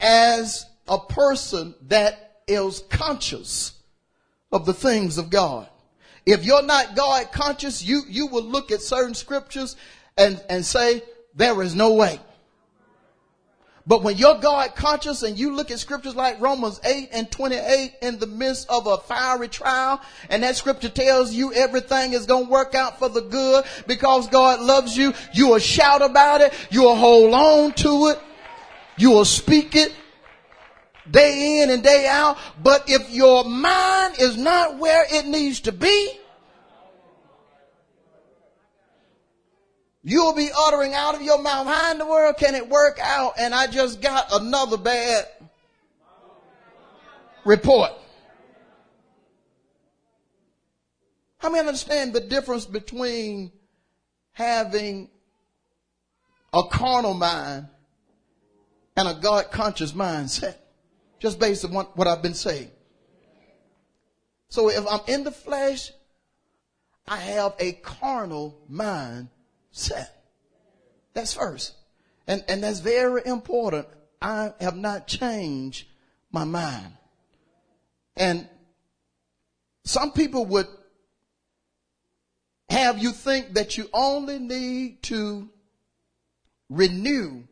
as 0.00 0.66
a 0.88 0.98
person 0.98 1.74
that 1.88 2.42
is 2.46 2.80
conscious 2.90 3.72
of 4.52 4.66
the 4.66 4.74
things 4.74 5.18
of 5.18 5.30
God. 5.30 5.68
If 6.26 6.44
you're 6.44 6.62
not 6.62 6.96
God 6.96 7.32
conscious, 7.32 7.82
you, 7.82 8.02
you 8.08 8.26
will 8.26 8.44
look 8.44 8.70
at 8.70 8.80
certain 8.80 9.14
scriptures 9.14 9.76
and, 10.16 10.42
and 10.48 10.64
say, 10.64 11.02
there 11.34 11.60
is 11.62 11.74
no 11.74 11.94
way. 11.94 12.20
But 13.86 14.02
when 14.02 14.16
you're 14.16 14.38
God 14.38 14.74
conscious 14.76 15.22
and 15.22 15.38
you 15.38 15.54
look 15.54 15.70
at 15.70 15.78
scriptures 15.78 16.16
like 16.16 16.40
Romans 16.40 16.80
8 16.84 17.10
and 17.12 17.30
28 17.30 17.92
in 18.00 18.18
the 18.18 18.26
midst 18.26 18.68
of 18.70 18.86
a 18.86 18.96
fiery 18.96 19.48
trial, 19.48 20.00
and 20.30 20.42
that 20.42 20.56
scripture 20.56 20.88
tells 20.88 21.34
you 21.34 21.52
everything 21.52 22.14
is 22.14 22.24
going 22.24 22.46
to 22.46 22.50
work 22.50 22.74
out 22.74 22.98
for 22.98 23.10
the 23.10 23.20
good 23.20 23.64
because 23.86 24.26
God 24.28 24.60
loves 24.60 24.96
you, 24.96 25.12
you 25.34 25.48
will 25.48 25.58
shout 25.58 26.00
about 26.00 26.40
it, 26.40 26.54
you 26.70 26.82
will 26.82 26.96
hold 26.96 27.34
on 27.34 27.72
to 27.74 28.08
it, 28.08 28.20
you 28.96 29.10
will 29.10 29.26
speak 29.26 29.76
it 29.76 29.92
day 31.10 31.62
in 31.62 31.68
and 31.68 31.82
day 31.82 32.06
out. 32.08 32.38
But 32.62 32.84
if 32.88 33.10
your 33.10 33.44
mind 33.44 34.14
is 34.18 34.38
not 34.38 34.78
where 34.78 35.04
it 35.10 35.26
needs 35.26 35.60
to 35.60 35.72
be, 35.72 36.20
You'll 40.06 40.34
be 40.34 40.50
uttering 40.54 40.92
out 40.92 41.14
of 41.14 41.22
your 41.22 41.40
mouth, 41.40 41.66
how 41.66 41.90
in 41.90 41.96
the 41.96 42.04
world 42.04 42.36
can 42.36 42.54
it 42.54 42.68
work 42.68 42.98
out? 43.00 43.34
And 43.38 43.54
I 43.54 43.66
just 43.66 44.02
got 44.02 44.26
another 44.32 44.76
bad 44.76 45.26
report. 47.46 47.90
How 51.38 51.48
many 51.48 51.60
understand 51.60 52.12
the 52.12 52.20
difference 52.20 52.66
between 52.66 53.50
having 54.32 55.08
a 56.52 56.64
carnal 56.70 57.14
mind 57.14 57.68
and 58.98 59.08
a 59.08 59.14
God 59.14 59.50
conscious 59.50 59.92
mindset? 59.92 60.56
Just 61.18 61.40
based 61.40 61.64
on 61.64 61.72
what, 61.72 62.06
I've 62.06 62.22
been 62.22 62.34
saying. 62.34 62.70
So 64.50 64.68
if 64.68 64.86
I'm 64.86 65.00
in 65.06 65.24
the 65.24 65.32
flesh, 65.32 65.92
I 67.08 67.16
have 67.16 67.54
a 67.58 67.72
carnal 67.72 68.60
mind 68.68 69.28
set. 69.74 70.24
That's 71.14 71.34
first. 71.34 71.74
And, 72.26 72.44
and 72.48 72.62
that's 72.62 72.78
very 72.78 73.22
important. 73.26 73.88
I 74.22 74.52
have 74.60 74.76
not 74.76 75.06
changed 75.06 75.86
my 76.30 76.44
mind. 76.44 76.92
And 78.16 78.48
some 79.84 80.12
people 80.12 80.46
would 80.46 80.68
have 82.70 82.98
you 82.98 83.10
think 83.10 83.54
that 83.54 83.76
you 83.76 83.88
only 83.92 84.38
need 84.38 85.02
to 85.02 85.48
renew 86.70 87.42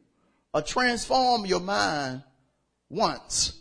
or 0.55 0.63
transform 0.63 1.45
your 1.45 1.61
mind 1.61 2.23
once. 2.89 3.59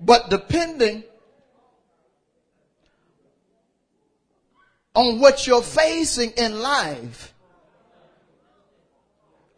But 0.00 0.30
depending 0.30 1.04
on 4.94 5.20
what 5.20 5.46
you're 5.46 5.62
facing 5.62 6.30
in 6.32 6.60
life, 6.60 7.32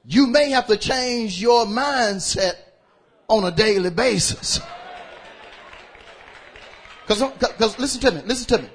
you 0.07 0.27
may 0.27 0.51
have 0.51 0.67
to 0.67 0.77
change 0.77 1.41
your 1.41 1.65
mindset 1.65 2.55
on 3.29 3.45
a 3.45 3.51
daily 3.51 3.91
basis. 3.91 4.61
Cause, 7.07 7.23
cause 7.59 7.79
listen 7.79 8.01
to 8.01 8.11
me, 8.13 8.23
listen 8.25 8.47
to 8.57 8.63
me. 8.63 8.69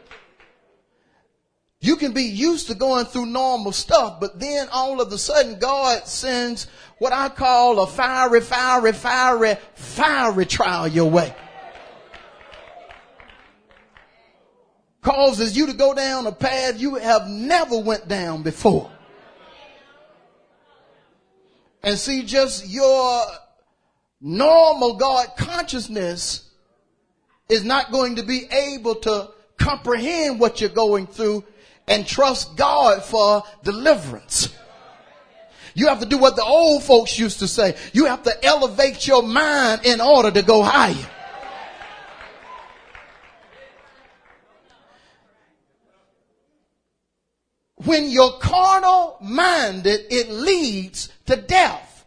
You 1.82 1.95
can 1.95 2.12
be 2.12 2.26
used 2.26 2.67
to 2.67 2.76
going 2.76 3.06
through 3.06 3.26
normal 3.26 3.72
stuff, 3.72 4.19
but 4.19 4.39
then 4.39 4.67
all 4.72 5.02
of 5.02 5.12
a 5.12 5.17
sudden 5.17 5.58
God 5.58 6.06
sends 6.06 6.67
what 7.00 7.12
I 7.12 7.30
call 7.30 7.80
a 7.80 7.88
fiery, 7.88 8.41
fiery, 8.41 8.91
fiery, 8.91 9.56
fiery 9.74 10.45
trial 10.45 10.88
your 10.88 11.10
way. 11.10 11.34
Causes 15.02 15.56
you 15.56 15.68
to 15.68 15.74
go 15.74 15.94
down 15.94 16.28
a 16.28 16.32
path 16.32 16.80
you 16.80 16.96
have 16.96 17.28
never 17.28 17.78
went 17.80 18.08
down 18.08 18.44
before. 18.44 18.92
And 21.82 21.98
see 21.98 22.24
just 22.24 22.68
your 22.68 23.24
normal 24.20 24.96
God 24.96 25.28
consciousness 25.38 26.50
is 27.48 27.64
not 27.64 27.92
going 27.92 28.18
to 28.18 28.24
be 28.24 28.44
able 28.52 28.96
to 28.96 29.30
comprehend 29.58 30.40
what 30.40 30.60
you're 30.60 30.70
going 30.70 31.08
through 31.08 31.44
and 31.88 32.06
trust 32.06 32.56
God 32.58 33.04
for 33.04 33.44
deliverance. 33.64 34.50
You 35.74 35.88
have 35.88 36.00
to 36.02 36.06
do 36.06 36.18
what 36.18 36.36
the 36.36 36.44
old 36.44 36.84
folks 36.84 37.18
used 37.18 37.40
to 37.40 37.48
say. 37.48 37.76
You 37.94 38.06
have 38.06 38.24
to 38.24 38.46
elevate 38.46 39.08
your 39.08 39.24
mind 39.24 39.86
in 39.86 40.02
order 40.02 40.32
to 40.32 40.42
go 40.42 40.62
higher. 40.62 41.10
When 47.86 48.10
you're 48.10 48.34
carnal 48.39 49.18
minded, 49.22 50.02
it 50.10 50.30
leads 50.30 51.10
to 51.26 51.36
death. 51.36 52.06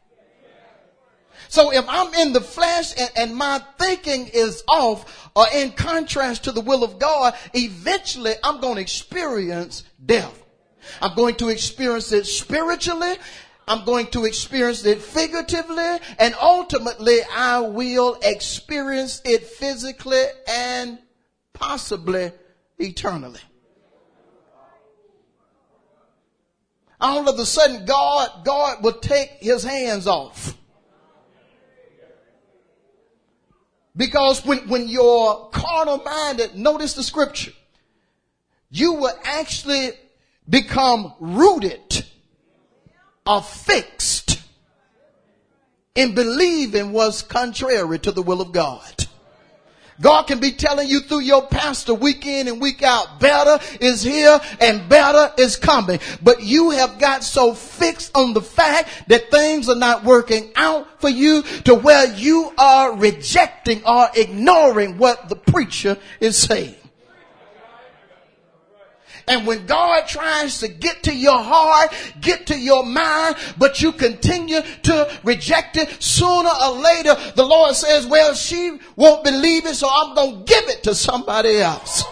So 1.49 1.73
if 1.73 1.85
I'm 1.89 2.15
in 2.15 2.33
the 2.33 2.41
flesh 2.41 2.99
and, 2.99 3.11
and, 3.17 3.37
my 3.37 3.63
thinking 3.79 4.27
is 4.29 4.65
off 4.69 5.31
or 5.37 5.45
in 5.55 5.73
contrast 5.73 6.45
to 6.45 6.53
the 6.53 6.63
will 6.63 6.83
of 6.83 6.99
God, 6.99 7.35
eventually 7.53 8.33
I'm 8.43 8.61
going 8.61 8.77
to 8.77 8.81
experience 8.81 9.85
death. 10.05 10.43
I'm 11.01 11.15
going 11.15 11.35
to 11.37 11.51
experience 11.51 12.11
it 12.13 12.27
spiritually. 12.27 13.17
I'm 13.69 13.85
going 13.85 14.07
to 14.09 14.25
experience 14.25 14.85
it 14.85 15.01
figuratively 15.01 15.99
and 16.19 16.35
ultimately 16.41 17.19
I 17.31 17.61
will 17.61 18.19
experience 18.23 19.21
it 19.25 19.45
physically 19.45 20.25
and 20.49 20.99
possibly 21.53 22.33
eternally. 22.79 23.41
All 27.03 27.29
of 27.29 27.37
a 27.41 27.45
sudden 27.45 27.85
God, 27.85 28.45
God 28.45 28.85
will 28.85 28.93
take 28.93 29.31
his 29.41 29.65
hands 29.65 30.07
off. 30.07 30.57
Because 33.97 34.47
when, 34.47 34.69
when 34.69 34.89
you're 34.89 35.51
carnal 35.53 35.99
minded, 35.99 36.55
notice 36.55 36.95
the 36.95 37.03
scripture, 37.03 37.53
you 38.71 38.95
will 38.95 39.19
actually 39.25 39.91
become 40.49 41.13
rooted 41.19 42.07
or 43.27 43.43
fixed 43.43 44.41
in 45.97 46.15
believing 46.15 46.93
what's 46.93 47.21
contrary 47.21 47.99
to 47.99 48.13
the 48.13 48.23
will 48.23 48.41
of 48.41 48.53
God. 48.53 49.02
God 50.03 50.25
can 50.25 50.41
be 50.41 50.53
telling 50.53 50.89
you 50.89 51.01
through 51.01 51.21
your 51.21 51.47
pastor 51.47 51.95
week 51.95 52.27
in 52.27 52.49
and 52.49 52.61
week 52.61 52.83
out, 52.83 53.21
better 53.21 53.65
is 53.81 54.03
here 54.03 54.39
and 54.61 54.89
better 54.89 55.33
is 55.39 55.57
coming. 55.57 56.01
But 56.23 56.43
you 56.43 56.71
have 56.71 56.99
got 56.99 57.23
so 57.23 57.55
fixed 57.55 58.11
on 58.15 58.35
the 58.35 58.43
fact 58.43 58.91
that 59.07 59.31
things 59.31 59.69
are 59.69 59.77
not 59.77 60.05
working 60.05 60.53
out 60.57 61.01
for 61.01 61.09
you 61.09 61.43
to 61.65 61.75
where 61.75 62.13
you 62.15 62.53
are 62.59 62.97
rejecting 62.97 63.83
or 63.85 64.09
ignoring 64.15 64.99
what 64.99 65.29
the 65.29 65.37
preacher 65.37 65.97
is 66.21 66.37
saying. 66.37 66.75
And 69.29 69.47
when 69.47 69.67
God 69.67 70.07
tries 70.09 70.59
to 70.59 70.69
get 70.69 71.05
to 71.05 71.15
your 71.15 71.39
heart, 71.39 71.93
get 72.21 72.47
to 72.47 72.59
your 72.59 72.85
mind, 72.85 73.37
but 73.57 73.81
you 73.81 73.93
continue 73.93 74.61
to 74.83 75.21
reject 75.23 75.77
it, 75.77 76.03
sooner 76.03 76.51
or 76.65 76.73
later 76.73 77.17
the 77.37 77.47
Lord 77.47 77.75
says, 77.75 78.07
well, 78.07 78.35
she 78.35 78.79
won't 78.97 79.25
believe 79.25 79.67
it, 79.67 79.75
so 79.75 79.89
I'm 79.91 80.15
going 80.15 80.39
to 80.39 80.45
give 80.45 80.69
it 80.69 80.83
to 80.85 80.95
somebody 80.95 81.59
else. 81.59 82.05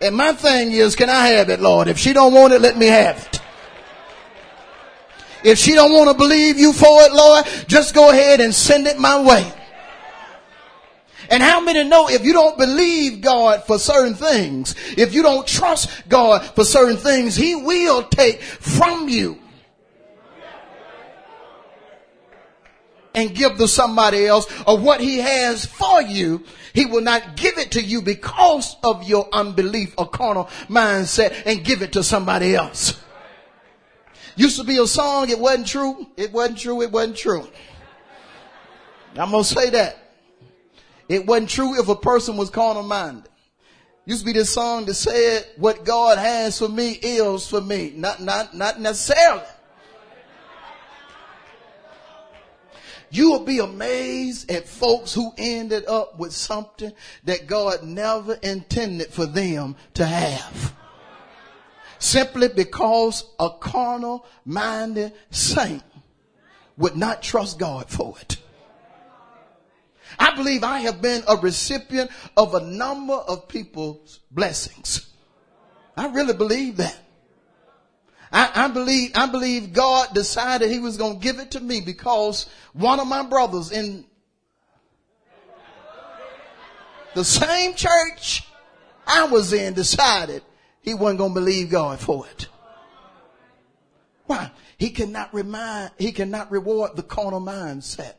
And 0.00 0.14
my 0.14 0.32
thing 0.32 0.72
is, 0.72 0.94
can 0.94 1.08
I 1.08 1.28
have 1.28 1.48
it, 1.48 1.60
Lord? 1.60 1.88
If 1.88 1.98
she 1.98 2.12
don't 2.12 2.34
want 2.34 2.52
it, 2.52 2.60
let 2.60 2.76
me 2.76 2.86
have 2.86 3.16
it. 3.16 3.40
If 5.42 5.58
she 5.58 5.74
don't 5.74 5.92
want 5.92 6.10
to 6.10 6.16
believe 6.16 6.58
you 6.58 6.72
for 6.72 7.02
it, 7.02 7.12
Lord, 7.12 7.46
just 7.66 7.94
go 7.94 8.10
ahead 8.10 8.40
and 8.40 8.54
send 8.54 8.86
it 8.86 8.98
my 8.98 9.20
way. 9.22 9.52
And 11.30 11.42
how 11.42 11.60
many 11.60 11.84
know 11.84 12.08
if 12.08 12.24
you 12.24 12.32
don't 12.32 12.56
believe 12.56 13.20
God 13.20 13.64
for 13.64 13.78
certain 13.78 14.14
things, 14.14 14.74
if 14.96 15.14
you 15.14 15.22
don't 15.22 15.46
trust 15.46 16.08
God 16.08 16.44
for 16.44 16.64
certain 16.64 16.96
things, 16.96 17.36
He 17.36 17.54
will 17.54 18.02
take 18.04 18.40
from 18.42 19.08
you 19.08 19.38
and 23.14 23.34
give 23.34 23.56
to 23.56 23.66
somebody 23.66 24.26
else 24.26 24.46
or 24.66 24.78
what 24.78 25.00
He 25.00 25.18
has 25.18 25.64
for 25.64 26.02
you. 26.02 26.44
He 26.74 26.84
will 26.86 27.00
not 27.00 27.36
give 27.36 27.58
it 27.58 27.72
to 27.72 27.82
you 27.82 28.02
because 28.02 28.76
of 28.84 29.02
your 29.04 29.28
unbelief 29.32 29.94
or 29.96 30.08
carnal 30.08 30.44
mindset 30.68 31.42
and 31.46 31.64
give 31.64 31.82
it 31.82 31.92
to 31.94 32.04
somebody 32.04 32.54
else. 32.54 33.02
Used 34.36 34.58
to 34.58 34.64
be 34.64 34.76
a 34.76 34.86
song, 34.86 35.30
it 35.30 35.38
wasn't 35.38 35.66
true, 35.66 36.06
it 36.18 36.30
wasn't 36.30 36.58
true, 36.58 36.82
it 36.82 36.92
wasn't 36.92 37.16
true. 37.16 37.48
I'm 39.18 39.30
gonna 39.30 39.44
say 39.44 39.70
that. 39.70 40.05
It 41.08 41.26
wasn't 41.26 41.50
true 41.50 41.78
if 41.78 41.88
a 41.88 41.96
person 41.96 42.36
was 42.36 42.50
carnal 42.50 42.82
minded. 42.82 43.30
Used 44.04 44.20
to 44.20 44.26
be 44.26 44.32
this 44.32 44.50
song 44.50 44.86
that 44.86 44.94
said, 44.94 45.46
what 45.56 45.84
God 45.84 46.18
has 46.18 46.58
for 46.58 46.68
me 46.68 46.92
is 46.92 47.48
for 47.48 47.60
me. 47.60 47.92
Not, 47.96 48.20
not, 48.20 48.54
not 48.54 48.80
necessarily. 48.80 49.42
You 53.10 53.30
will 53.30 53.44
be 53.44 53.58
amazed 53.60 54.50
at 54.50 54.68
folks 54.68 55.14
who 55.14 55.32
ended 55.38 55.86
up 55.86 56.18
with 56.18 56.32
something 56.32 56.92
that 57.24 57.46
God 57.46 57.82
never 57.82 58.34
intended 58.34 59.08
for 59.08 59.26
them 59.26 59.76
to 59.94 60.04
have. 60.04 60.74
Simply 61.98 62.48
because 62.48 63.24
a 63.38 63.50
carnal 63.50 64.26
minded 64.44 65.12
saint 65.30 65.82
would 66.76 66.96
not 66.96 67.22
trust 67.22 67.58
God 67.58 67.88
for 67.88 68.16
it. 68.20 68.36
I 70.18 70.34
believe 70.34 70.64
I 70.64 70.80
have 70.80 71.02
been 71.02 71.22
a 71.28 71.36
recipient 71.36 72.10
of 72.36 72.54
a 72.54 72.60
number 72.60 73.14
of 73.14 73.48
people's 73.48 74.20
blessings. 74.30 75.10
I 75.96 76.08
really 76.08 76.34
believe 76.34 76.76
that. 76.76 76.96
I, 78.32 78.50
I, 78.66 78.68
believe, 78.68 79.12
I 79.14 79.26
believe 79.26 79.72
God 79.72 80.12
decided 80.12 80.70
he 80.70 80.80
was 80.80 80.96
going 80.96 81.14
to 81.14 81.22
give 81.22 81.38
it 81.38 81.52
to 81.52 81.60
me 81.60 81.80
because 81.80 82.48
one 82.72 83.00
of 83.00 83.06
my 83.06 83.22
brothers 83.22 83.70
in 83.70 84.04
the 87.14 87.24
same 87.24 87.74
church 87.74 88.46
I 89.06 89.24
was 89.24 89.52
in 89.52 89.74
decided 89.74 90.42
he 90.82 90.92
wasn't 90.94 91.18
going 91.18 91.34
to 91.34 91.40
believe 91.40 91.70
God 91.70 91.98
for 92.00 92.26
it. 92.26 92.48
Why? 94.26 94.50
He 94.76 94.90
cannot 94.90 95.32
remind, 95.32 95.92
he 95.98 96.12
cannot 96.12 96.50
reward 96.50 96.96
the 96.96 97.02
carnal 97.02 97.40
mindset. 97.40 98.14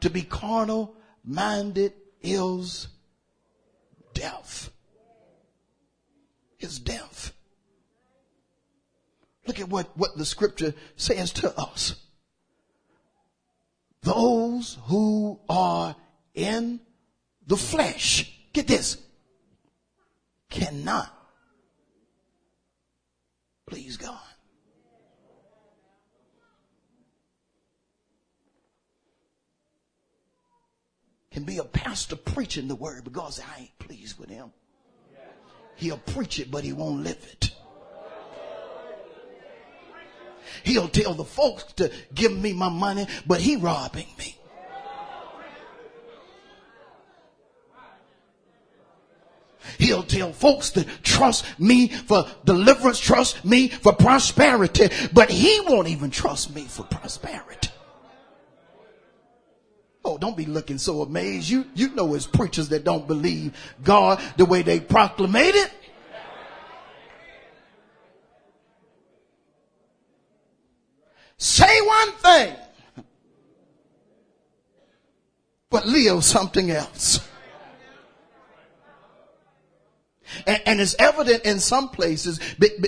To 0.00 0.08
be 0.08 0.22
carnal 0.22 0.94
minded 1.24 1.92
is 2.22 2.88
death. 4.14 4.70
Is 6.58 6.78
death. 6.78 7.32
Look 9.46 9.58
at 9.60 9.68
what, 9.68 9.96
what 9.96 10.16
the 10.16 10.24
scripture 10.24 10.74
says 10.96 11.32
to 11.34 11.58
us. 11.58 11.96
Those 14.02 14.78
who 14.84 15.40
are 15.48 15.96
in 16.34 16.80
the 17.46 17.56
flesh, 17.56 18.32
get 18.52 18.66
this, 18.66 18.98
cannot 20.50 21.20
please 23.70 23.96
God. 23.96 24.18
Can 31.30 31.44
be 31.44 31.58
a 31.58 31.64
pastor 31.64 32.16
preaching 32.16 32.66
the 32.66 32.74
word 32.74 33.04
because 33.04 33.40
I 33.40 33.60
ain't 33.60 33.78
pleased 33.78 34.18
with 34.18 34.28
him. 34.28 34.50
He'll 35.76 35.98
preach 35.98 36.40
it, 36.40 36.50
but 36.50 36.64
he 36.64 36.72
won't 36.72 37.04
live 37.04 37.18
it. 37.32 37.50
He'll 40.64 40.88
tell 40.88 41.14
the 41.14 41.24
folks 41.24 41.64
to 41.74 41.90
give 42.14 42.36
me 42.36 42.52
my 42.52 42.68
money, 42.68 43.06
but 43.26 43.40
he 43.40 43.56
robbing 43.56 44.08
me. 44.18 44.36
He'll 49.78 50.02
tell 50.02 50.32
folks 50.32 50.70
to 50.70 50.84
trust 51.02 51.46
me 51.58 51.88
for 51.88 52.26
deliverance, 52.44 52.98
trust 52.98 53.44
me 53.44 53.68
for 53.68 53.92
prosperity, 53.92 54.88
but 55.12 55.30
he 55.30 55.60
won't 55.66 55.88
even 55.88 56.10
trust 56.10 56.54
me 56.54 56.64
for 56.64 56.82
prosperity. 56.82 57.70
Oh, 60.04 60.16
don't 60.16 60.36
be 60.36 60.46
looking 60.46 60.78
so 60.78 61.02
amazed. 61.02 61.48
You, 61.50 61.66
you 61.74 61.90
know 61.94 62.14
it's 62.14 62.26
preachers 62.26 62.70
that 62.70 62.84
don't 62.84 63.06
believe 63.06 63.54
God 63.82 64.20
the 64.36 64.46
way 64.46 64.62
they 64.62 64.80
proclamate 64.80 65.54
it. 65.54 65.72
Say 71.36 71.80
one 71.80 72.12
thing, 72.12 72.56
but 75.70 75.86
live 75.86 76.22
something 76.22 76.70
else. 76.70 77.26
And, 80.46 80.62
and, 80.66 80.80
it's 80.80 80.94
evident 80.98 81.44
in 81.44 81.58
some 81.58 81.88
places 81.88 82.38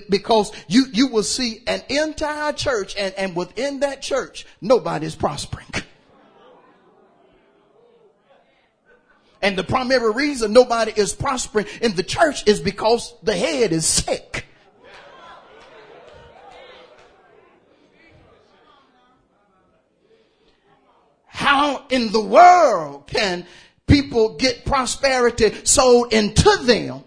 because 0.08 0.52
you, 0.68 0.84
you 0.92 1.08
will 1.08 1.24
see 1.24 1.62
an 1.66 1.82
entire 1.88 2.52
church 2.52 2.94
and, 2.96 3.12
and 3.14 3.34
within 3.34 3.80
that 3.80 4.00
church, 4.00 4.46
nobody's 4.60 5.16
prospering. 5.16 5.66
And 9.42 9.58
the 9.58 9.64
primary 9.64 10.12
reason 10.12 10.52
nobody 10.52 10.92
is 10.94 11.12
prospering 11.12 11.66
in 11.82 11.96
the 11.96 12.04
church 12.04 12.46
is 12.46 12.60
because 12.60 13.12
the 13.24 13.36
head 13.36 13.72
is 13.72 13.84
sick. 13.84 14.46
How 21.26 21.84
in 21.90 22.12
the 22.12 22.20
world 22.20 23.08
can 23.08 23.44
people 23.88 24.36
get 24.36 24.64
prosperity 24.64 25.52
sold 25.64 26.12
into 26.12 26.56
them 26.62 27.02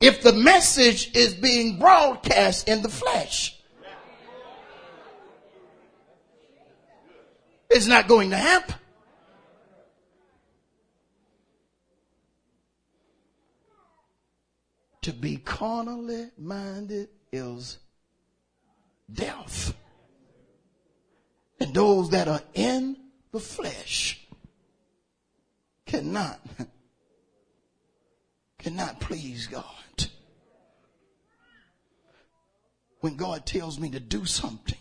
if 0.00 0.22
the 0.22 0.32
message 0.32 1.10
is 1.16 1.34
being 1.34 1.80
broadcast 1.80 2.68
in 2.68 2.82
the 2.82 2.88
flesh? 2.88 3.58
It's 7.68 7.88
not 7.88 8.06
going 8.06 8.30
to 8.30 8.36
happen. 8.36 8.76
To 15.04 15.12
be 15.12 15.36
carnally 15.36 16.30
minded 16.38 17.10
is 17.30 17.76
death. 19.12 19.74
And 21.60 21.74
those 21.74 22.08
that 22.08 22.26
are 22.26 22.40
in 22.54 22.96
the 23.30 23.38
flesh 23.38 24.26
cannot, 25.84 26.40
cannot 28.58 28.98
please 28.98 29.46
God. 29.46 29.64
When 33.00 33.16
God 33.16 33.44
tells 33.44 33.78
me 33.78 33.90
to 33.90 34.00
do 34.00 34.24
something, 34.24 34.78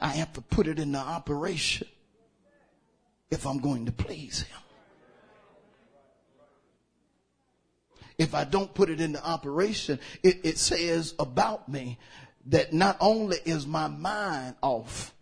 I 0.00 0.08
have 0.08 0.32
to 0.32 0.40
put 0.40 0.68
it 0.68 0.78
into 0.78 0.98
operation 0.98 1.86
if 3.30 3.46
I'm 3.46 3.58
going 3.58 3.84
to 3.84 3.92
please 3.92 4.40
Him. 4.40 4.56
If 8.20 8.34
I 8.34 8.44
don't 8.44 8.74
put 8.74 8.90
it 8.90 9.00
into 9.00 9.24
operation, 9.26 9.98
it, 10.22 10.40
it 10.44 10.58
says 10.58 11.14
about 11.18 11.70
me 11.70 11.98
that 12.48 12.70
not 12.70 12.98
only 13.00 13.38
is 13.46 13.66
my 13.66 13.88
mind 13.88 14.56
off, 14.60 15.14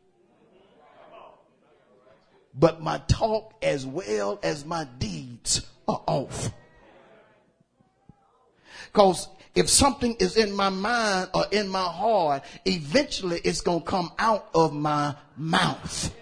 but 2.52 2.82
my 2.82 2.98
talk 3.06 3.54
as 3.62 3.86
well 3.86 4.40
as 4.42 4.64
my 4.64 4.84
deeds 4.98 5.64
are 5.86 6.02
off. 6.08 6.50
Cause 8.92 9.28
if 9.54 9.68
something 9.68 10.16
is 10.18 10.36
in 10.36 10.52
my 10.52 10.68
mind 10.68 11.30
or 11.34 11.44
in 11.52 11.68
my 11.68 11.84
heart, 11.84 12.42
eventually 12.64 13.40
it's 13.44 13.60
going 13.60 13.82
to 13.82 13.86
come 13.86 14.10
out 14.18 14.48
of 14.54 14.74
my 14.74 15.14
mouth. 15.36 16.12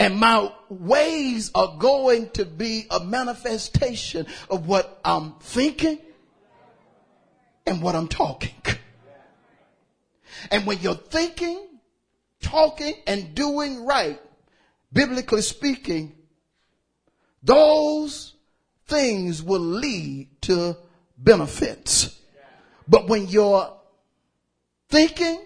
And 0.00 0.18
my 0.18 0.50
ways 0.70 1.50
are 1.54 1.76
going 1.78 2.30
to 2.30 2.46
be 2.46 2.86
a 2.90 3.00
manifestation 3.00 4.26
of 4.48 4.66
what 4.66 4.98
I'm 5.04 5.34
thinking 5.40 5.98
and 7.66 7.82
what 7.82 7.94
I'm 7.94 8.08
talking. 8.08 8.54
And 10.50 10.66
when 10.66 10.78
you're 10.80 10.94
thinking, 10.94 11.66
talking, 12.40 12.94
and 13.06 13.34
doing 13.34 13.84
right, 13.84 14.18
biblically 14.90 15.42
speaking, 15.42 16.14
those 17.42 18.32
things 18.86 19.42
will 19.42 19.60
lead 19.60 20.28
to 20.42 20.78
benefits. 21.18 22.18
But 22.88 23.06
when 23.06 23.28
you're 23.28 23.70
thinking, 24.88 25.42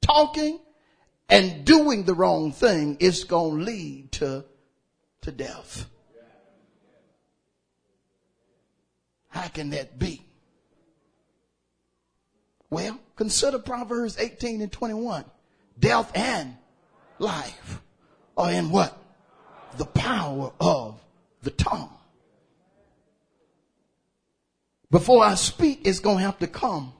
talking, 0.00 0.60
and 1.28 1.64
doing 1.64 2.04
the 2.04 2.14
wrong 2.14 2.52
thing, 2.52 2.96
it's 3.00 3.24
going 3.24 3.58
to 3.58 3.64
lead 3.64 4.12
to, 4.12 4.44
to 5.22 5.32
death. 5.32 5.86
How 9.28 9.48
can 9.48 9.70
that 9.70 9.98
be? 9.98 10.22
Well, 12.70 12.98
consider 13.16 13.58
Proverbs 13.58 14.18
18 14.18 14.60
and 14.60 14.70
21. 14.70 15.24
Death 15.78 16.12
and 16.14 16.56
life 17.18 17.80
are 18.36 18.52
in 18.52 18.70
what? 18.70 18.96
The 19.76 19.86
power 19.86 20.52
of 20.60 21.00
the 21.42 21.50
tongue. 21.50 21.90
Before 24.90 25.24
I 25.24 25.34
speak, 25.34 25.80
it's 25.84 25.98
going 25.98 26.18
to 26.18 26.24
have 26.24 26.38
to 26.38 26.46
come 26.46 26.92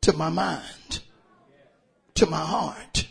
to 0.00 0.14
my 0.14 0.30
mind, 0.30 1.00
to 2.22 2.30
my 2.30 2.38
heart. 2.38 3.08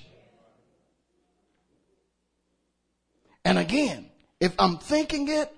And 3.43 3.58
again, 3.58 4.10
if 4.39 4.54
I'm 4.58 4.78
thinking 4.78 5.28
it 5.28 5.52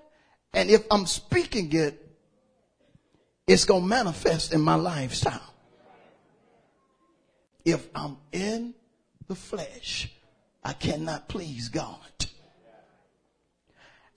and 0.52 0.68
if 0.68 0.84
I'm 0.90 1.06
speaking 1.06 1.72
it, 1.72 2.00
it's 3.46 3.64
going 3.64 3.82
to 3.82 3.88
manifest 3.88 4.52
in 4.52 4.60
my 4.60 4.74
lifestyle. 4.74 5.54
If 7.64 7.86
I'm 7.94 8.16
in 8.32 8.74
the 9.28 9.36
flesh, 9.36 10.10
I 10.64 10.72
cannot 10.72 11.28
please 11.28 11.68
God. 11.68 12.26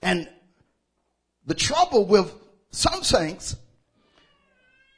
And 0.02 0.28
the 1.46 1.54
trouble 1.54 2.06
with 2.06 2.34
some 2.72 3.04
saints 3.04 3.54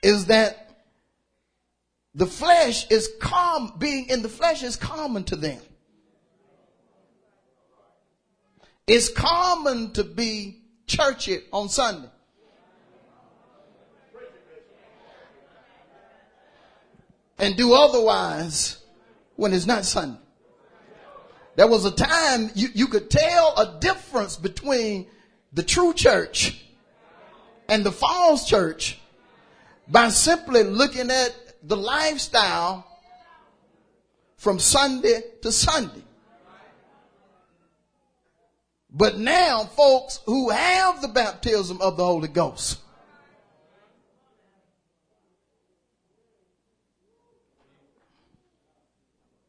is 0.02 0.26
that 0.26 0.69
the 2.14 2.26
flesh 2.26 2.90
is 2.90 3.08
calm, 3.20 3.74
being 3.78 4.08
in 4.08 4.22
the 4.22 4.28
flesh 4.28 4.62
is 4.62 4.76
common 4.76 5.24
to 5.24 5.36
them. 5.36 5.60
It's 8.86 9.08
common 9.08 9.92
to 9.92 10.02
be 10.02 10.62
churchy 10.86 11.42
on 11.52 11.68
Sunday. 11.68 12.08
And 17.38 17.56
do 17.56 17.72
otherwise 17.72 18.78
when 19.36 19.54
it's 19.54 19.66
not 19.66 19.84
Sunday. 19.84 20.18
There 21.54 21.68
was 21.68 21.84
a 21.84 21.90
time 21.90 22.50
you, 22.54 22.68
you 22.74 22.88
could 22.88 23.10
tell 23.10 23.54
a 23.56 23.78
difference 23.80 24.36
between 24.36 25.06
the 25.52 25.62
true 25.62 25.94
church 25.94 26.60
and 27.68 27.84
the 27.84 27.92
false 27.92 28.48
church 28.48 28.98
by 29.88 30.08
simply 30.08 30.64
looking 30.64 31.10
at 31.10 31.49
the 31.62 31.76
lifestyle 31.76 32.86
from 34.36 34.58
Sunday 34.58 35.22
to 35.42 35.52
Sunday. 35.52 36.02
But 38.90 39.18
now 39.18 39.64
folks 39.64 40.20
who 40.26 40.50
have 40.50 41.00
the 41.00 41.08
baptism 41.08 41.80
of 41.80 41.96
the 41.96 42.04
Holy 42.04 42.28
Ghost 42.28 42.80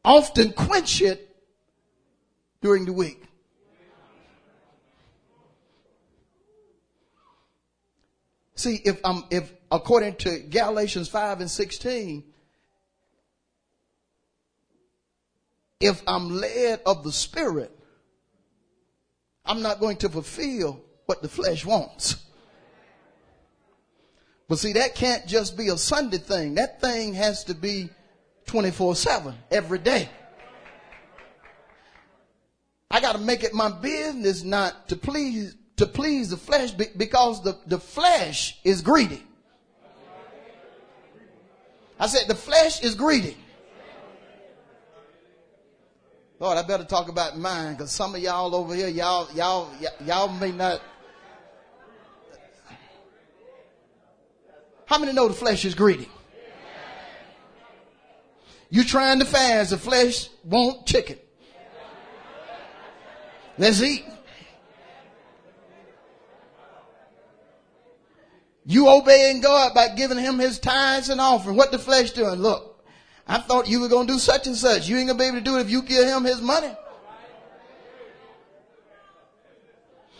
often 0.03 0.51
quench 0.53 1.01
it 1.01 1.35
during 2.61 2.85
the 2.85 2.93
week. 2.93 3.23
See, 8.55 8.75
if 8.85 8.99
I'm, 9.03 9.23
if 9.31 9.51
according 9.71 10.15
to 10.17 10.39
Galatians 10.39 11.07
5 11.07 11.41
and 11.41 11.49
16, 11.49 12.23
if 15.79 16.03
I'm 16.05 16.29
led 16.29 16.81
of 16.85 17.03
the 17.03 17.11
Spirit, 17.11 17.71
I'm 19.45 19.61
not 19.61 19.79
going 19.79 19.97
to 19.97 20.09
fulfill 20.09 20.83
what 21.05 21.21
the 21.21 21.29
flesh 21.29 21.65
wants. 21.65 22.17
But 24.47 24.59
see, 24.59 24.73
that 24.73 24.95
can't 24.95 25.25
just 25.25 25.57
be 25.57 25.69
a 25.69 25.77
Sunday 25.77 26.17
thing. 26.17 26.55
That 26.55 26.81
thing 26.81 27.13
has 27.13 27.45
to 27.45 27.55
be 27.55 27.89
24 28.45 28.95
7 28.95 29.33
every 29.49 29.79
day. 29.79 30.09
I 32.91 32.99
got 32.99 33.13
to 33.13 33.21
make 33.21 33.43
it 33.43 33.53
my 33.53 33.69
business 33.69 34.43
not 34.43 34.89
to 34.89 34.97
please 34.97 35.55
to 35.77 35.87
please 35.87 36.29
the 36.29 36.37
flesh 36.37 36.71
because 36.71 37.41
the, 37.41 37.57
the 37.65 37.79
flesh 37.79 38.59
is 38.63 38.81
greedy. 38.81 39.23
I 42.01 42.07
said 42.07 42.27
the 42.27 42.33
flesh 42.33 42.81
is 42.81 42.95
greedy. 42.95 43.37
Lord, 46.39 46.57
I 46.57 46.63
better 46.63 46.83
talk 46.83 47.09
about 47.09 47.37
mine 47.37 47.73
because 47.73 47.91
some 47.91 48.15
of 48.15 48.21
y'all 48.21 48.55
over 48.55 48.73
here, 48.73 48.87
y'all, 48.87 49.31
y'all, 49.35 49.69
y'all 50.03 50.27
may 50.27 50.51
not. 50.51 50.81
How 54.87 54.97
many 54.97 55.13
know 55.13 55.27
the 55.27 55.35
flesh 55.35 55.63
is 55.63 55.75
greedy? 55.75 56.09
You 58.71 58.83
trying 58.83 59.19
to 59.19 59.25
fast, 59.25 59.69
the 59.69 59.77
flesh 59.77 60.27
won't 60.43 60.87
chicken. 60.87 61.19
Let's 63.59 63.79
eat. 63.79 64.03
You 68.65 68.89
obeying 68.89 69.41
God 69.41 69.73
by 69.73 69.89
giving 69.89 70.17
him 70.17 70.37
his 70.37 70.59
tithes 70.59 71.09
and 71.09 71.19
offering. 71.19 71.57
What 71.57 71.71
the 71.71 71.79
flesh 71.79 72.11
doing? 72.11 72.35
Look, 72.35 72.83
I 73.27 73.39
thought 73.39 73.67
you 73.67 73.79
were 73.81 73.87
going 73.87 74.07
to 74.07 74.13
do 74.13 74.19
such 74.19 74.47
and 74.47 74.55
such. 74.55 74.87
You 74.87 74.97
ain't 74.97 75.07
going 75.07 75.17
to 75.17 75.23
be 75.23 75.27
able 75.27 75.37
to 75.39 75.43
do 75.43 75.57
it 75.57 75.61
if 75.61 75.69
you 75.69 75.81
give 75.81 76.07
him 76.07 76.23
his 76.23 76.41
money. 76.41 76.71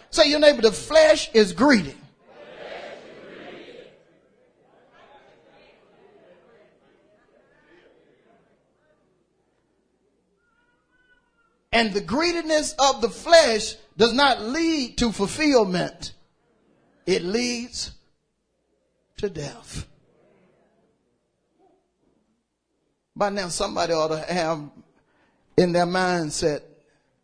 Say 0.09 0.29
your 0.29 0.39
neighbor, 0.39 0.61
the 0.61 0.71
flesh 0.71 1.29
is 1.33 1.53
greedy. 1.53 1.95
And 11.73 11.93
the 11.93 12.01
greediness 12.01 12.73
of 12.77 13.01
the 13.01 13.09
flesh 13.09 13.75
does 13.95 14.13
not 14.13 14.41
lead 14.41 14.97
to 14.97 15.13
fulfillment. 15.13 16.13
It 17.05 17.23
leads 17.23 17.91
to 19.21 19.29
death. 19.29 19.87
By 23.15 23.29
now 23.29 23.49
somebody 23.49 23.93
ought 23.93 24.07
to 24.07 24.33
have 24.33 24.69
in 25.57 25.73
their 25.73 25.85
mindset, 25.85 26.61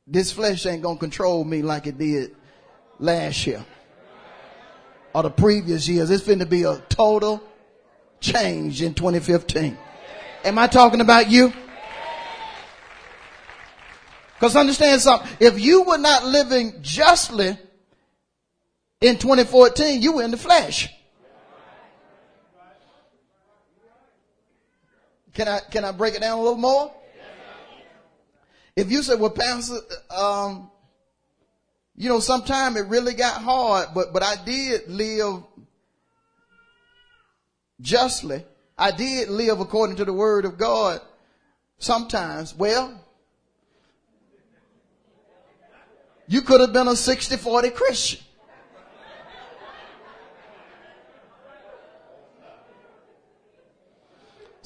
this 0.05 0.31
flesh 0.31 0.65
ain't 0.67 0.83
gonna 0.83 0.99
control 0.99 1.43
me 1.43 1.63
like 1.63 1.87
it 1.87 1.97
did 1.97 2.35
last 2.99 3.47
year 3.47 3.65
or 5.13 5.23
the 5.23 5.31
previous 5.31 5.87
years. 5.87 6.11
It's 6.11 6.23
going 6.23 6.37
to 6.39 6.45
be 6.45 6.63
a 6.63 6.77
total 6.89 7.41
change 8.19 8.83
in 8.83 8.93
2015. 8.93 9.75
Am 10.43 10.59
I 10.59 10.67
talking 10.67 11.01
about 11.01 11.31
you? 11.31 11.51
Because 14.35 14.55
understand 14.55 15.01
something. 15.01 15.27
If 15.39 15.59
you 15.59 15.81
were 15.81 15.97
not 15.97 16.25
living 16.25 16.73
justly 16.83 17.57
in 19.01 19.17
2014, 19.17 19.99
you 19.99 20.13
were 20.13 20.23
in 20.23 20.29
the 20.29 20.37
flesh. 20.37 20.93
Can 25.37 25.47
I, 25.47 25.59
can 25.59 25.85
I 25.85 25.91
break 25.91 26.15
it 26.15 26.21
down 26.21 26.39
a 26.39 26.41
little 26.41 26.57
more? 26.57 26.91
If 28.75 28.89
you 28.89 29.03
say, 29.03 29.13
well, 29.13 29.29
Pastor, 29.29 29.77
um, 30.09 30.71
you 31.95 32.09
know, 32.09 32.19
sometimes 32.19 32.75
it 32.75 32.87
really 32.87 33.13
got 33.13 33.43
hard, 33.43 33.89
but, 33.93 34.13
but 34.13 34.23
I 34.23 34.43
did 34.43 34.87
live 34.87 35.43
justly. 37.79 38.43
I 38.79 38.89
did 38.89 39.29
live 39.29 39.59
according 39.59 39.97
to 39.97 40.05
the 40.05 40.13
word 40.13 40.45
of 40.45 40.57
God 40.57 41.01
sometimes. 41.77 42.55
Well, 42.55 42.99
you 46.27 46.41
could 46.41 46.61
have 46.61 46.73
been 46.73 46.87
a 46.87 46.91
60-40 46.91 47.75
Christian. 47.75 48.26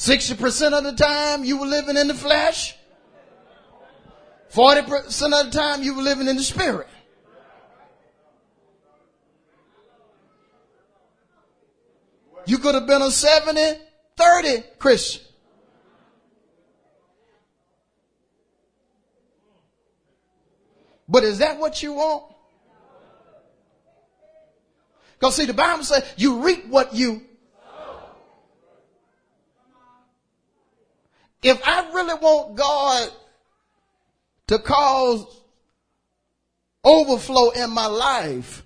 Sixty 0.02 0.34
percent 0.34 0.74
of 0.74 0.84
the 0.84 0.94
time 0.94 1.44
you 1.44 1.60
were 1.60 1.68
living 1.68 1.96
in 1.96 2.08
the 2.08 2.16
flesh. 2.16 2.76
Forty 4.50 4.82
percent 4.82 5.32
of 5.32 5.46
the 5.46 5.52
time 5.52 5.84
you 5.84 5.94
were 5.94 6.02
living 6.02 6.28
in 6.28 6.38
the 6.38 6.42
spirit. 6.42 6.88
You 12.48 12.58
could 12.58 12.74
have 12.74 12.88
been 12.88 13.04
a 13.04 13.12
70, 13.12 13.80
30 14.18 14.64
Christian. 14.80 15.22
But 21.08 21.26
is 21.26 21.38
that 21.38 21.60
what 21.60 21.84
you 21.84 21.94
want? 21.94 22.24
Because 25.20 25.36
see, 25.36 25.46
the 25.46 25.54
Bible 25.54 25.84
says 25.84 26.12
you 26.18 26.42
reap 26.44 26.66
what 26.70 26.96
you. 26.96 27.28
If 31.43 31.60
I 31.67 31.91
really 31.91 32.13
want 32.15 32.56
God 32.56 33.10
to 34.47 34.60
cause 34.60 35.25
overflow 36.84 37.49
in 37.51 37.71
my 37.71 37.88
life, 37.88 38.63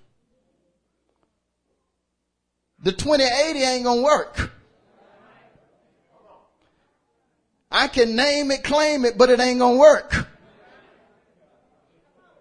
the 2.79 2.91
2080 2.91 3.59
ain't 3.63 3.83
gonna 3.85 4.01
work. 4.01 4.51
I 7.71 7.87
can 7.87 8.15
name 8.15 8.51
it, 8.51 8.63
claim 8.63 9.05
it, 9.05 9.17
but 9.17 9.29
it 9.29 9.39
ain't 9.39 9.59
gonna 9.59 9.77
work. 9.77 10.27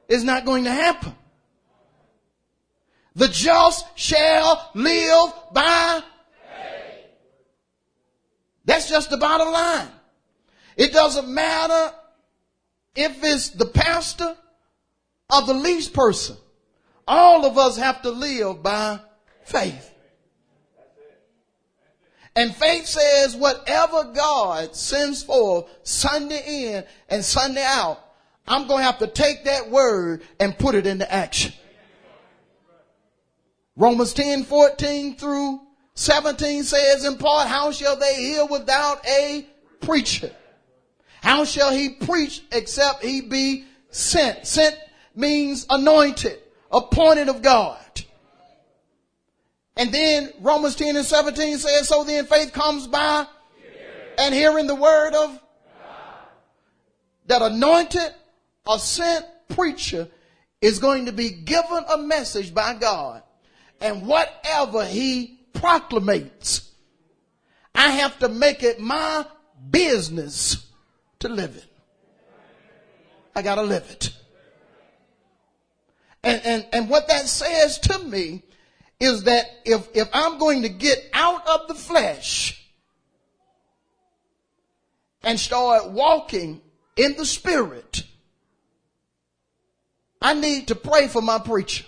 It's 0.09 0.23
not 0.23 0.45
going 0.45 0.65
to 0.65 0.71
happen. 0.71 1.15
The 3.17 3.29
just 3.29 3.87
shall 3.97 4.71
live 4.75 5.33
by 5.53 6.03
faith. 6.03 7.07
That's 8.65 8.89
just 8.89 9.11
the 9.11 9.17
bottom 9.17 9.53
line. 9.53 9.89
It 10.77 10.93
doesn't 10.93 11.29
matter 11.29 11.95
if 12.95 13.23
it's 13.23 13.51
the 13.51 13.67
pastor 13.67 14.37
or 15.33 15.43
the 15.43 15.55
least 15.55 15.93
person. 15.93 16.37
All 17.07 17.45
of 17.45 17.59
us 17.59 17.77
have 17.77 18.03
to 18.03 18.11
live 18.11 18.63
by 18.63 19.01
faith. 19.45 19.91
And 22.37 22.55
faith 22.55 22.87
says 22.87 23.37
whatever 23.37 24.13
God 24.13 24.75
sends 24.75 25.23
forth 25.23 25.67
Sunday 25.85 26.43
in 26.47 26.85
and 27.09 27.25
Sunday 27.25 27.65
out, 27.65 28.01
I'm 28.47 28.67
going 28.67 28.81
to 28.81 28.85
have 28.85 28.99
to 28.99 29.07
take 29.07 29.45
that 29.45 29.71
word 29.71 30.23
and 30.41 30.59
put 30.59 30.75
it 30.75 30.87
into 30.87 31.11
action. 31.11 31.53
Romans 33.77 34.13
10, 34.15 34.45
14 34.45 35.17
through 35.17 35.61
17 35.95 36.65
says 36.65 37.05
in 37.05 37.17
part, 37.19 37.49
how 37.49 37.71
shall 37.71 37.97
they 37.97 38.17
hear 38.17 38.47
without 38.47 39.07
a 39.07 39.47
preacher? 39.81 40.31
How 41.25 41.47
shall 41.47 41.73
he 41.73 41.89
preach 41.89 42.43
except 42.53 43.03
he 43.03 43.23
be 43.23 43.65
sent? 43.89 44.47
Sent 44.47 44.77
means 45.17 45.65
anointed, 45.71 46.39
appointed 46.71 47.31
of 47.31 47.41
God. 47.41 47.79
And 49.75 49.91
then 49.91 50.35
Romans 50.41 50.77
10 50.77 50.97
and 50.97 51.07
17 51.07 51.57
says, 51.57 51.89
so 51.89 52.05
then 52.05 52.27
faith 52.27 52.53
comes 52.53 52.87
by 52.87 53.27
and 54.19 54.35
hearing 54.35 54.67
the 54.67 54.75
word 54.75 55.15
of. 55.15 55.41
That 57.29 57.41
anointed 57.41 58.15
or 58.67 58.79
sent 58.79 59.25
preacher 59.49 60.09
is 60.61 60.79
going 60.79 61.07
to 61.07 61.13
be 61.13 61.31
given 61.31 61.87
a 61.89 61.97
message 61.97 62.53
by 62.53 62.75
God. 62.75 63.23
And 63.81 64.07
whatever 64.07 64.85
he 64.85 65.41
proclamates, 65.55 66.69
I 67.75 67.93
have 67.93 68.19
to 68.19 68.29
make 68.29 68.63
it 68.63 68.79
my 68.79 69.25
business 69.71 70.64
to 71.25 71.31
live 71.31 71.57
it. 71.57 71.65
I 73.35 73.43
gotta 73.43 73.63
live 73.63 73.85
it. 73.91 74.11
And, 76.23 76.41
and, 76.45 76.67
and 76.73 76.89
what 76.89 77.09
that 77.09 77.27
says 77.27 77.79
to 77.81 77.99
me 77.99 78.43
is 79.01 79.25
that 79.25 79.45
if, 79.65 79.89
if 79.95 80.09
I'm 80.13 80.39
going 80.39 80.63
to 80.63 80.69
get 80.69 80.99
out 81.13 81.47
of 81.47 81.69
the 81.69 81.75
flesh 81.75 82.67
and 85.23 85.39
start 85.39 85.91
walking 85.91 86.63
in 86.97 87.17
the 87.17 87.27
spirit, 87.27 88.05
I 90.23 90.35
need 90.35 90.69
to 90.69 90.75
pray 90.75 91.09
for 91.09 91.21
my 91.21 91.39
preacher. 91.39 91.85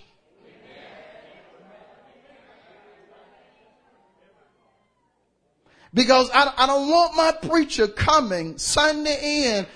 Because 5.96 6.30
I, 6.32 6.52
I 6.56 6.66
don't 6.68 6.88
want 6.88 7.16
my 7.16 7.32
preacher 7.48 7.88
coming 7.88 8.56
Sunday 8.58 9.56
in 9.56 9.66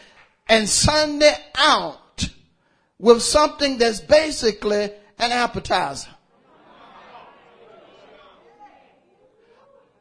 and 0.49 0.69
Sunday 0.69 1.35
out 1.57 2.29
with 3.01 3.23
something 3.23 3.79
that's 3.79 4.01
basically 4.01 4.91
an 5.19 5.33
appetizer. 5.33 6.11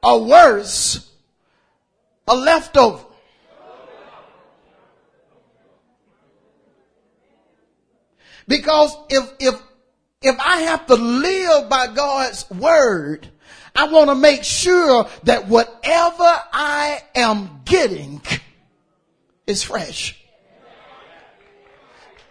or 0.02 0.26
worse, 0.26 1.12
a 2.28 2.36
leftover. 2.36 3.04
Because 8.48 8.96
if, 9.10 9.32
if, 9.40 9.62
if 10.22 10.36
I 10.40 10.62
have 10.62 10.88
to 10.88 10.96
live 10.96 11.70
by 11.70 11.88
God's 11.94 12.50
word, 12.50 13.30
I 13.80 13.86
want 13.86 14.10
to 14.10 14.16
make 14.16 14.44
sure 14.44 15.08
that 15.24 15.48
whatever 15.48 16.30
I 16.52 17.02
am 17.16 17.62
getting 17.64 18.22
is 19.48 19.64
fresh. 19.64 20.22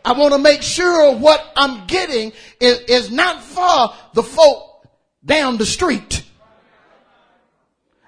I 0.04 0.12
want 0.12 0.34
to 0.34 0.38
make 0.38 0.60
sure 0.60 1.16
what 1.16 1.42
I'm 1.56 1.86
getting 1.86 2.34
is, 2.60 2.80
is 2.80 3.10
not 3.10 3.42
for 3.42 3.94
the 4.12 4.22
folk 4.22 4.86
down 5.24 5.56
the 5.56 5.64
street. 5.64 6.22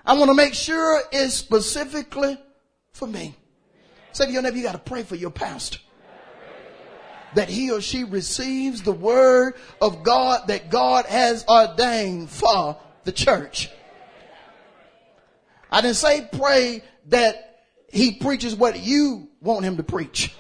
I 0.05 0.19
want 0.19 0.29
to 0.29 0.35
make 0.35 0.53
sure 0.53 1.01
it's 1.11 1.33
specifically 1.33 2.37
for 2.93 3.09
me. 3.09 3.35
Say 4.13 4.27
to 4.27 4.33
your 4.33 4.43
neighbor, 4.43 4.59
you 4.59 4.65
got 4.65 4.73
to 4.73 4.79
pray 4.79 5.03
for 5.03 5.17
your 5.17 5.31
pastor. 5.31 5.79
That 7.37 7.49
he 7.49 7.71
or 7.71 7.81
she 7.81 8.05
receives 8.05 8.83
the 8.83 8.93
word 8.93 9.55
of 9.81 10.03
God 10.03 10.49
that 10.49 10.69
God 10.69 11.07
has 11.07 11.47
ordained 11.49 12.29
for 12.29 12.77
the 13.11 13.17
church. 13.17 13.69
I 15.71 15.81
didn't 15.81 15.97
say 15.97 16.29
pray 16.33 16.83
that 17.07 17.65
he 17.89 18.13
preaches 18.13 18.55
what 18.55 18.79
you 18.79 19.29
want 19.41 19.65
him 19.65 19.79
to 19.79 19.83
preach. 19.83 20.33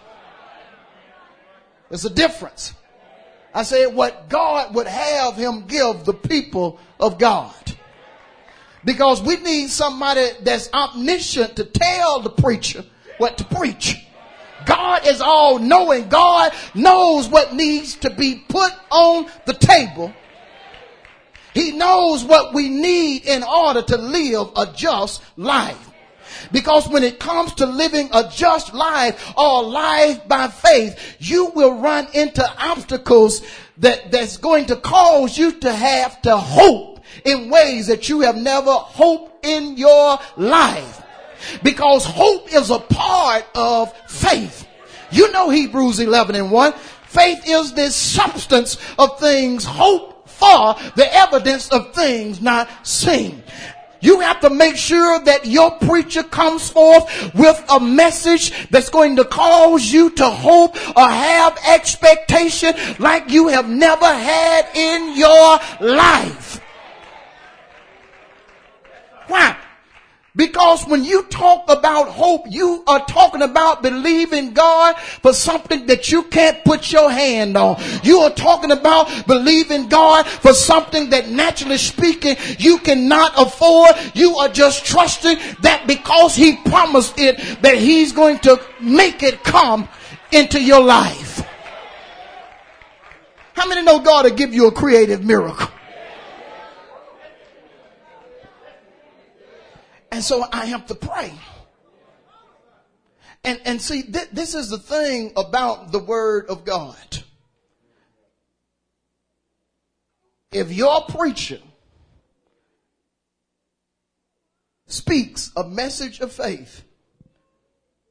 There's 1.88 2.04
a 2.04 2.10
difference. 2.10 2.74
I 3.52 3.64
said 3.64 3.92
what 3.92 4.28
God 4.28 4.76
would 4.76 4.86
have 4.86 5.34
him 5.34 5.66
give 5.66 6.04
the 6.04 6.14
people 6.14 6.78
of 7.00 7.18
God. 7.18 7.54
Because 8.84 9.20
we 9.20 9.36
need 9.36 9.70
somebody 9.70 10.28
that's 10.42 10.72
omniscient 10.72 11.56
to 11.56 11.64
tell 11.64 12.20
the 12.20 12.30
preacher 12.30 12.84
what 13.18 13.36
to 13.38 13.44
preach. 13.44 13.96
God 14.64 15.06
is 15.06 15.20
all 15.20 15.58
knowing. 15.58 16.08
God 16.08 16.52
knows 16.74 17.28
what 17.28 17.52
needs 17.52 17.96
to 17.96 18.10
be 18.10 18.44
put 18.48 18.72
on 18.90 19.26
the 19.46 19.54
table. 19.54 20.14
He 21.54 21.72
knows 21.72 22.24
what 22.24 22.54
we 22.54 22.68
need 22.68 23.26
in 23.26 23.42
order 23.42 23.82
to 23.82 23.96
live 23.96 24.50
a 24.56 24.66
just 24.72 25.22
life. 25.36 25.90
Because 26.52 26.88
when 26.88 27.04
it 27.04 27.18
comes 27.18 27.52
to 27.54 27.66
living 27.66 28.08
a 28.12 28.28
just 28.28 28.72
life 28.72 29.32
or 29.36 29.62
life 29.62 30.26
by 30.26 30.48
faith, 30.48 31.16
you 31.18 31.46
will 31.54 31.80
run 31.80 32.08
into 32.14 32.44
obstacles 32.58 33.42
that, 33.78 34.10
that's 34.10 34.36
going 34.36 34.66
to 34.66 34.76
cause 34.76 35.36
you 35.36 35.52
to 35.60 35.72
have 35.72 36.20
to 36.22 36.36
hope 36.36 37.00
in 37.24 37.50
ways 37.50 37.86
that 37.88 38.08
you 38.08 38.20
have 38.20 38.36
never 38.36 38.72
hoped 38.72 39.44
in 39.44 39.76
your 39.76 40.18
life. 40.36 41.02
Because 41.62 42.04
hope 42.04 42.52
is 42.52 42.70
a 42.70 42.78
part 42.78 43.44
of 43.54 43.92
faith. 44.08 44.66
You 45.10 45.32
know 45.32 45.50
Hebrews 45.50 45.98
11 45.98 46.36
and 46.36 46.50
1. 46.52 46.72
Faith 46.72 47.42
is 47.46 47.72
this 47.72 47.96
substance 47.96 48.76
of 48.98 49.18
things 49.18 49.64
hoped 49.64 50.19
for, 50.40 50.74
the 50.96 51.06
evidence 51.12 51.68
of 51.68 51.94
things 51.94 52.40
not 52.40 52.68
seen. 52.86 53.42
You 54.00 54.20
have 54.20 54.40
to 54.40 54.50
make 54.50 54.76
sure 54.76 55.20
that 55.20 55.44
your 55.44 55.72
preacher 55.72 56.22
comes 56.22 56.70
forth 56.70 57.34
with 57.34 57.62
a 57.68 57.78
message 57.78 58.68
that's 58.70 58.88
going 58.88 59.16
to 59.16 59.24
cause 59.24 59.92
you 59.92 60.10
to 60.10 60.30
hope 60.30 60.74
or 60.96 61.06
have 61.06 61.58
expectation 61.68 62.74
like 62.98 63.30
you 63.30 63.48
have 63.48 63.68
never 63.68 64.06
had 64.06 64.68
in 64.74 65.16
your 65.18 65.58
life. 65.80 66.60
Why? 69.28 69.56
Because 70.36 70.84
when 70.86 71.04
you 71.04 71.24
talk 71.24 71.64
about 71.68 72.08
hope, 72.08 72.44
you 72.48 72.84
are 72.86 73.04
talking 73.06 73.42
about 73.42 73.82
believing 73.82 74.52
God 74.52 74.96
for 74.96 75.32
something 75.32 75.86
that 75.86 76.12
you 76.12 76.22
can't 76.24 76.64
put 76.64 76.92
your 76.92 77.10
hand 77.10 77.56
on. 77.56 77.82
You 78.04 78.20
are 78.20 78.30
talking 78.30 78.70
about 78.70 79.26
believing 79.26 79.88
God 79.88 80.26
for 80.26 80.52
something 80.52 81.10
that 81.10 81.28
naturally 81.28 81.78
speaking 81.78 82.36
you 82.58 82.78
cannot 82.78 83.32
afford. 83.36 83.96
You 84.14 84.36
are 84.36 84.48
just 84.48 84.84
trusting 84.84 85.36
that 85.62 85.88
because 85.88 86.36
He 86.36 86.56
promised 86.58 87.18
it 87.18 87.36
that 87.62 87.76
He's 87.78 88.12
going 88.12 88.38
to 88.40 88.60
make 88.80 89.24
it 89.24 89.42
come 89.42 89.88
into 90.30 90.62
your 90.62 90.82
life. 90.82 91.44
How 93.54 93.66
many 93.66 93.82
know 93.82 93.98
God 93.98 94.26
will 94.26 94.36
give 94.36 94.54
you 94.54 94.68
a 94.68 94.72
creative 94.72 95.24
miracle? 95.24 95.68
And 100.12 100.22
so 100.24 100.44
I 100.52 100.66
have 100.66 100.86
to 100.86 100.94
pray. 100.94 101.32
And, 103.44 103.60
and 103.64 103.80
see, 103.80 104.02
th- 104.02 104.30
this 104.32 104.54
is 104.54 104.68
the 104.68 104.78
thing 104.78 105.32
about 105.36 105.92
the 105.92 105.98
word 105.98 106.46
of 106.48 106.64
God. 106.64 106.96
If 110.52 110.72
your 110.72 111.02
preacher 111.02 111.60
speaks 114.86 115.52
a 115.56 115.64
message 115.64 116.20
of 116.20 116.32
faith, 116.32 116.82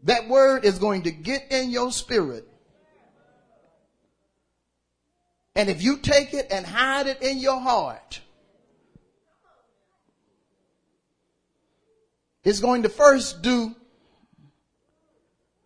that 0.04 0.30
word 0.30 0.64
is 0.64 0.80
going 0.80 1.04
to 1.04 1.12
get 1.12 1.52
in 1.52 1.70
your 1.70 1.92
spirit. 1.92 2.48
And 5.56 5.70
if 5.70 5.84
you 5.84 5.98
take 5.98 6.34
it 6.34 6.48
and 6.52 6.66
hide 6.66 7.08
it 7.08 7.22
in 7.22 7.40
your 7.40 7.60
heart, 7.60 8.22
is 12.44 12.60
going 12.60 12.84
to 12.84 12.90
first 12.90 13.42
do 13.42 13.76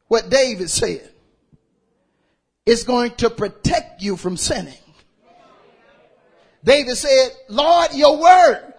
what 0.07 0.29
David 0.29 0.69
said. 0.69 1.09
It's 2.65 2.83
going 2.83 3.11
to 3.15 3.29
protect 3.29 4.01
you 4.01 4.15
from 4.15 4.37
sinning. 4.37 4.73
David 6.63 6.95
said, 6.95 7.29
Lord, 7.49 7.93
your 7.93 8.17
word 8.17 8.73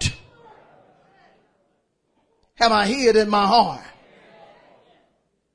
have 2.55 2.73
I 2.73 2.87
hid 2.87 3.17
in 3.17 3.29
my 3.29 3.47
heart 3.47 3.85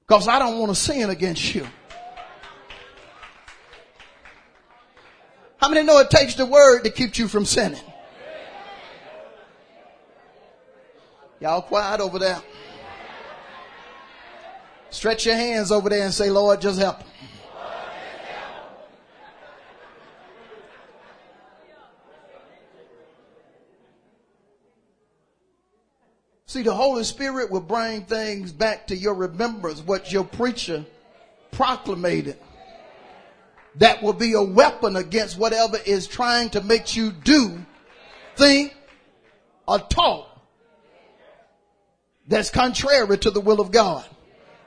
because 0.01 0.27
I 0.27 0.37
don't 0.37 0.59
want 0.59 0.69
to 0.69 0.75
sin 0.75 1.09
against 1.09 1.55
you. 1.55 1.65
How 5.57 5.69
many 5.69 5.85
know 5.85 5.99
it 5.99 6.09
takes 6.09 6.35
the 6.35 6.45
word 6.45 6.83
to 6.83 6.89
keep 6.89 7.17
you 7.17 7.27
from 7.27 7.45
sinning? 7.45 7.81
Y'all 11.39 11.61
quiet 11.61 12.01
over 12.01 12.19
there. 12.19 12.41
Stretch 14.89 15.25
your 15.25 15.35
hands 15.35 15.71
over 15.71 15.89
there 15.89 16.03
and 16.03 16.13
say, 16.13 16.29
Lord, 16.29 16.59
just 16.59 16.79
help. 16.79 16.97
See, 26.45 26.63
the 26.63 26.73
Holy 26.73 27.03
Spirit 27.03 27.51
will 27.51 27.61
bring 27.61 28.05
things 28.05 28.51
back 28.51 28.87
to 28.87 28.95
your 28.97 29.13
remembrance, 29.13 29.81
what 29.81 30.11
your 30.11 30.23
preacher 30.23 30.83
proclamated. 31.51 32.37
That 33.75 34.01
will 34.01 34.13
be 34.13 34.33
a 34.33 34.41
weapon 34.41 34.95
against 34.95 35.37
whatever 35.37 35.77
is 35.85 36.07
trying 36.07 36.49
to 36.49 36.61
make 36.61 36.95
you 36.95 37.11
do, 37.11 37.59
think, 38.35 38.75
or 39.67 39.77
talk 39.77 40.28
that's 42.29 42.51
contrary 42.51 43.17
to 43.17 43.31
the 43.31 43.41
will 43.41 43.59
of 43.59 43.71
God. 43.71 44.05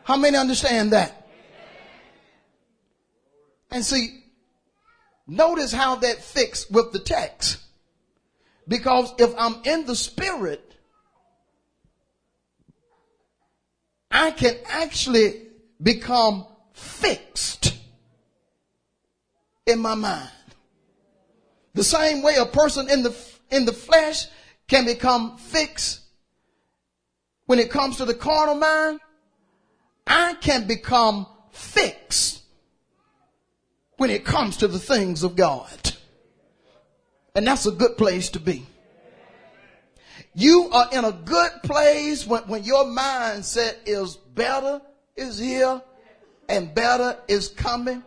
How 0.03 0.17
many 0.17 0.37
understand 0.37 0.93
that? 0.93 1.29
And 3.71 3.85
see, 3.85 4.25
notice 5.29 5.73
how 5.73 5.95
that 5.97 6.23
fits 6.23 6.69
with 6.69 6.93
the 6.93 6.99
text. 6.99 7.59
Because 8.67 9.15
if 9.19 9.33
I'm 9.39 9.63
in 9.65 9.87
the 9.87 9.95
spirit, 9.95 10.75
I 14.11 14.33
can 14.33 14.57
actually 14.67 15.47
become 15.81 16.47
fixed 16.73 17.75
in 19.67 19.79
my 19.79 19.95
mind. 19.95 20.31
The 21.75 21.85
same 21.85 22.23
way 22.23 22.37
a 22.37 22.45
person 22.45 22.91
in 22.91 23.05
the, 23.05 23.17
in 23.51 23.67
the 23.67 23.73
flesh 23.73 24.27
can 24.67 24.85
become 24.85 25.39
fixed 25.39 26.02
when 27.47 27.59
it 27.59 27.71
comes 27.71 27.97
to 27.97 28.05
the 28.05 28.15
carnal 28.15 28.55
mind, 28.55 29.01
I 30.07 30.35
can 30.35 30.67
become 30.67 31.27
fixed 31.51 32.43
when 33.97 34.11
it 34.11 34.25
comes 34.25 34.59
to 34.59 34.69
the 34.69 34.79
things 34.79 35.23
of 35.23 35.37
God. 35.37 35.93
And 37.35 37.47
that's 37.47 37.67
a 37.67 37.71
good 37.71 37.97
place 37.97 38.31
to 38.31 38.41
be. 38.41 38.67
You 40.35 40.71
are 40.73 40.89
in 40.93 41.05
a 41.05 41.13
good 41.13 41.51
place 41.63 42.27
when, 42.27 42.43
when 42.45 42.65
your 42.65 42.85
mindset 42.85 43.77
is 43.87 44.17
better 44.17 44.81
is 45.17 45.39
here 45.39 45.83
and 46.49 46.75
better 46.75 47.19
is 47.29 47.49
coming. 47.49 48.03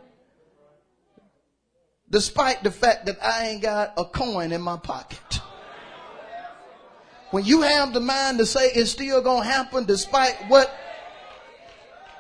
Despite 2.10 2.64
the 2.64 2.72
fact 2.72 3.06
that 3.08 3.24
I 3.24 3.48
ain't 3.50 3.62
got 3.62 3.94
a 3.98 4.06
coin 4.06 4.52
in 4.52 4.62
my 4.62 4.78
pocket. 4.78 5.40
When 7.32 7.44
you 7.44 7.62
have 7.62 7.94
the 7.94 8.00
mind 8.00 8.38
to 8.38 8.46
say 8.46 8.68
it's 8.68 8.92
still 8.92 9.22
going 9.22 9.44
to 9.44 9.50
happen 9.50 9.86
despite 9.86 10.36
what 10.48 10.74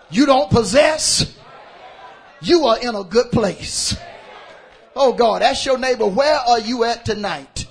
you 0.09 0.25
don't 0.25 0.49
possess, 0.49 1.37
you 2.41 2.65
are 2.65 2.79
in 2.79 2.95
a 2.95 3.03
good 3.03 3.31
place. 3.31 3.95
Oh 4.95 5.13
God, 5.13 5.41
ask 5.41 5.65
your 5.65 5.77
neighbor, 5.77 6.07
where 6.07 6.35
are 6.35 6.59
you 6.59 6.83
at 6.83 7.05
tonight? 7.05 7.67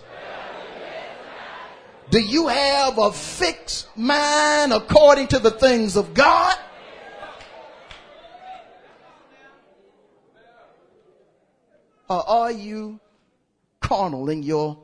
Do 2.11 2.21
you 2.21 2.49
have 2.49 2.99
a 2.99 3.13
fixed 3.13 3.89
mind 3.97 4.73
according 4.73 5.29
to 5.29 5.39
the 5.39 5.51
things 5.51 5.97
of 5.97 6.15
God? 6.15 6.55
Or 12.09 12.29
are 12.29 12.53
you 12.53 13.01
carnal 13.81 14.29
in 14.29 14.43
your, 14.43 14.79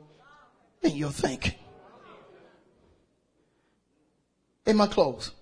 in 0.82 0.96
your 0.96 1.10
thinking? 1.10 1.59
In 4.66 4.76
my 4.76 4.86
clothes. 4.86 5.32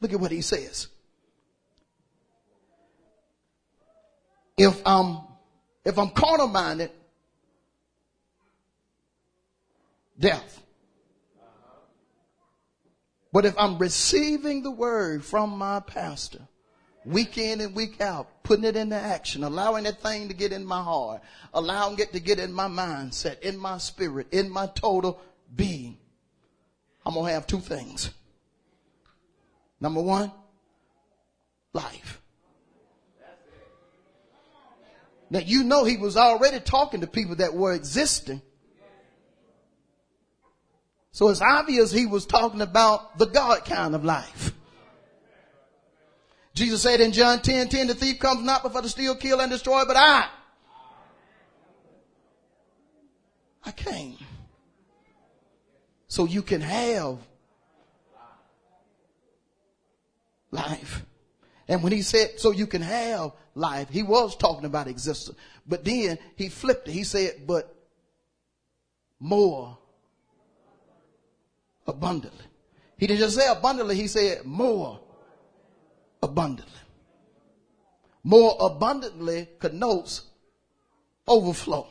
Look 0.00 0.12
at 0.12 0.20
what 0.20 0.30
he 0.30 0.40
says. 0.40 0.88
If 4.56 4.80
I'm, 4.86 5.18
if 5.84 5.98
I'm 5.98 6.10
carnal 6.10 6.48
minded, 6.48 6.90
death. 10.18 10.62
But 13.32 13.44
if 13.44 13.54
I'm 13.56 13.78
receiving 13.78 14.62
the 14.62 14.70
word 14.70 15.24
from 15.24 15.56
my 15.56 15.80
pastor, 15.80 16.40
week 17.04 17.38
in 17.38 17.60
and 17.60 17.74
week 17.74 18.00
out, 18.00 18.42
putting 18.42 18.64
it 18.64 18.76
into 18.76 18.96
action, 18.96 19.44
allowing 19.44 19.84
that 19.84 20.02
thing 20.02 20.28
to 20.28 20.34
get 20.34 20.52
in 20.52 20.64
my 20.64 20.82
heart, 20.82 21.22
allowing 21.54 21.98
it 21.98 22.12
to 22.12 22.20
get 22.20 22.38
in 22.38 22.52
my 22.52 22.66
mindset, 22.66 23.40
in 23.40 23.56
my 23.56 23.78
spirit, 23.78 24.26
in 24.32 24.50
my 24.50 24.66
total 24.66 25.20
being, 25.54 25.96
I'm 27.04 27.14
going 27.14 27.26
to 27.26 27.32
have 27.32 27.46
two 27.46 27.60
things. 27.60 28.10
Number 29.80 30.02
one, 30.02 30.30
life. 31.72 32.20
Now 35.30 35.38
you 35.38 35.62
know 35.64 35.84
he 35.84 35.96
was 35.96 36.16
already 36.16 36.60
talking 36.60 37.00
to 37.02 37.06
people 37.06 37.36
that 37.36 37.54
were 37.54 37.72
existing. 37.72 38.42
So 41.12 41.28
it's 41.28 41.40
obvious 41.40 41.92
he 41.92 42.06
was 42.06 42.26
talking 42.26 42.60
about 42.60 43.18
the 43.18 43.26
God 43.26 43.64
kind 43.64 43.94
of 43.94 44.04
life. 44.04 44.52
Jesus 46.54 46.82
said 46.82 47.00
in 47.00 47.12
John 47.12 47.40
10, 47.40 47.68
10, 47.68 47.86
the 47.86 47.94
thief 47.94 48.18
comes 48.18 48.42
not 48.42 48.62
but 48.62 48.72
for 48.72 48.82
to 48.82 48.88
steal, 48.88 49.14
kill, 49.14 49.40
and 49.40 49.50
destroy, 49.50 49.84
but 49.86 49.96
I. 49.96 50.28
I 53.64 53.72
came. 53.72 54.16
So 56.10 56.24
you 56.24 56.42
can 56.42 56.60
have 56.60 57.18
life. 60.50 61.06
And 61.68 61.84
when 61.84 61.92
he 61.92 62.02
said, 62.02 62.40
so 62.40 62.50
you 62.50 62.66
can 62.66 62.82
have 62.82 63.30
life, 63.54 63.88
he 63.90 64.02
was 64.02 64.36
talking 64.36 64.64
about 64.64 64.88
existence. 64.88 65.38
But 65.64 65.84
then 65.84 66.18
he 66.34 66.48
flipped 66.48 66.88
it. 66.88 66.90
He 66.90 67.04
said, 67.04 67.46
but 67.46 67.72
more 69.20 69.78
abundantly. 71.86 72.44
He 72.98 73.06
didn't 73.06 73.20
just 73.20 73.36
say 73.36 73.46
abundantly, 73.48 73.94
he 73.94 74.08
said 74.08 74.44
more 74.44 74.98
abundantly. 76.20 76.74
More 78.24 78.56
abundantly 78.58 79.46
connotes 79.60 80.22
overflow. 81.28 81.86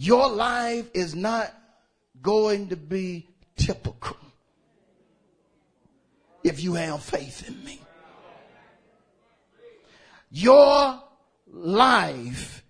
Your 0.00 0.30
life 0.30 0.88
is 0.94 1.16
not 1.16 1.52
going 2.22 2.68
to 2.68 2.76
be 2.76 3.26
typical 3.56 4.16
if 6.44 6.62
you 6.62 6.74
have 6.74 7.02
faith 7.02 7.48
in 7.48 7.64
me. 7.64 7.80
Your 10.30 11.02
life 11.48 12.62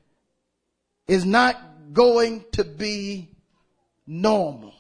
is 1.07 1.27
not 1.27 1.61
going 1.93 2.47
to 2.53 2.65
be 2.65 3.29
normal 4.07 4.73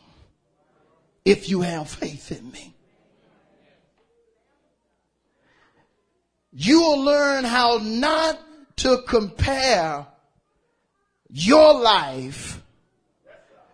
if 1.26 1.50
you 1.50 1.60
have 1.60 1.90
faith 1.90 2.32
in 2.32 2.50
me. 2.50 2.74
You 6.50 6.80
will 6.80 7.04
learn 7.04 7.44
how 7.44 7.78
not 7.82 8.40
to 8.76 9.02
compare 9.06 10.06
your 11.30 11.78
life 11.80 12.62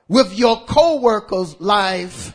with 0.08 0.34
your 0.34 0.60
co-worker's 0.64 1.60
life. 1.60 2.34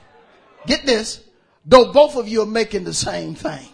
Get 0.66 0.86
this, 0.86 1.22
though 1.66 1.92
both 1.92 2.16
of 2.16 2.28
you 2.28 2.42
are 2.42 2.48
making 2.48 2.84
the 2.84 2.94
same 2.94 3.36
thing. 3.36 3.68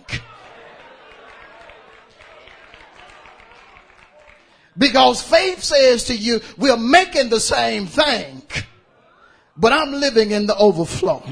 Because 4.77 5.21
faith 5.21 5.63
says 5.63 6.05
to 6.05 6.15
you, 6.15 6.41
we're 6.57 6.75
making 6.75 7.29
the 7.29 7.39
same 7.39 7.87
thing, 7.87 8.41
but 9.55 9.71
I'm 9.71 9.93
living 9.93 10.31
in 10.31 10.47
the 10.47 10.57
overflow. 10.57 11.23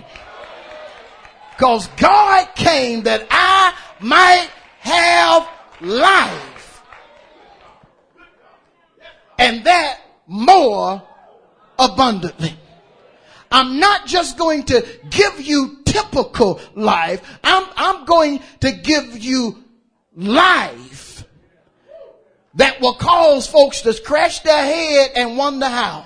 Because 1.51 1.87
God 1.97 2.47
came 2.55 3.03
that 3.03 3.27
I 3.29 3.75
might 3.99 4.49
have 4.79 5.47
life. 5.81 6.81
And 9.37 9.65
that 9.65 9.99
more 10.27 11.01
abundantly. 11.77 12.53
I'm 13.51 13.79
not 13.79 14.07
just 14.07 14.37
going 14.37 14.63
to 14.63 14.85
give 15.09 15.39
you 15.39 15.79
typical 15.85 16.59
life. 16.73 17.21
I'm, 17.43 17.67
I'm 17.75 18.05
going 18.05 18.41
to 18.61 18.71
give 18.71 19.19
you 19.19 19.63
life 20.15 21.23
that 22.55 22.81
will 22.81 22.95
cause 22.95 23.47
folks 23.47 23.81
to 23.81 23.93
scratch 23.93 24.43
their 24.43 24.63
head 24.63 25.11
and 25.15 25.37
wonder 25.37 25.67
how. 25.67 26.05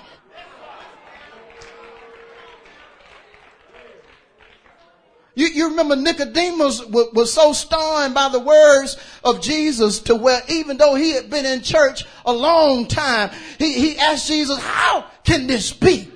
You, 5.38 5.46
you 5.46 5.68
remember 5.68 5.94
Nicodemus 5.94 6.84
was, 6.86 7.12
was 7.12 7.32
so 7.32 7.52
stunned 7.52 8.12
by 8.12 8.28
the 8.28 8.40
words 8.40 8.96
of 9.22 9.40
Jesus 9.40 10.00
to 10.00 10.16
where 10.16 10.42
even 10.48 10.78
though 10.78 10.96
he 10.96 11.12
had 11.12 11.30
been 11.30 11.46
in 11.46 11.62
church 11.62 12.04
a 12.26 12.32
long 12.32 12.88
time, 12.88 13.30
he, 13.56 13.72
he 13.74 13.98
asked 14.00 14.26
Jesus, 14.26 14.58
how 14.58 15.06
can 15.22 15.46
this 15.46 15.72
be? 15.72 16.10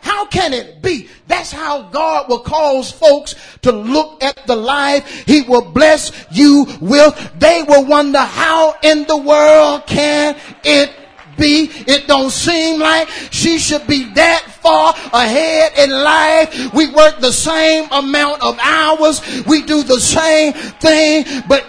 How 0.00 0.24
can 0.24 0.54
it 0.54 0.80
be? 0.80 1.10
That's 1.26 1.52
how 1.52 1.82
God 1.90 2.30
will 2.30 2.38
cause 2.38 2.90
folks 2.90 3.34
to 3.60 3.72
look 3.72 4.22
at 4.24 4.46
the 4.46 4.56
life 4.56 5.26
He 5.26 5.42
will 5.42 5.72
bless 5.72 6.10
you 6.30 6.64
with. 6.80 7.32
They 7.38 7.62
will 7.62 7.84
wonder 7.84 8.20
how 8.20 8.76
in 8.82 9.04
the 9.04 9.18
world 9.18 9.86
can 9.86 10.34
it 10.64 10.92
be. 11.36 11.70
It 11.86 12.06
don't 12.06 12.30
seem 12.30 12.80
like 12.80 13.08
she 13.30 13.58
should 13.58 13.86
be 13.86 14.04
that 14.14 14.42
far 14.62 14.94
ahead 15.12 15.72
in 15.78 15.90
life. 15.90 16.72
We 16.74 16.90
work 16.90 17.20
the 17.20 17.32
same 17.32 17.88
amount 17.90 18.42
of 18.42 18.58
hours. 18.60 19.20
We 19.46 19.62
do 19.62 19.82
the 19.82 20.00
same 20.00 20.52
thing, 20.52 21.42
but 21.48 21.64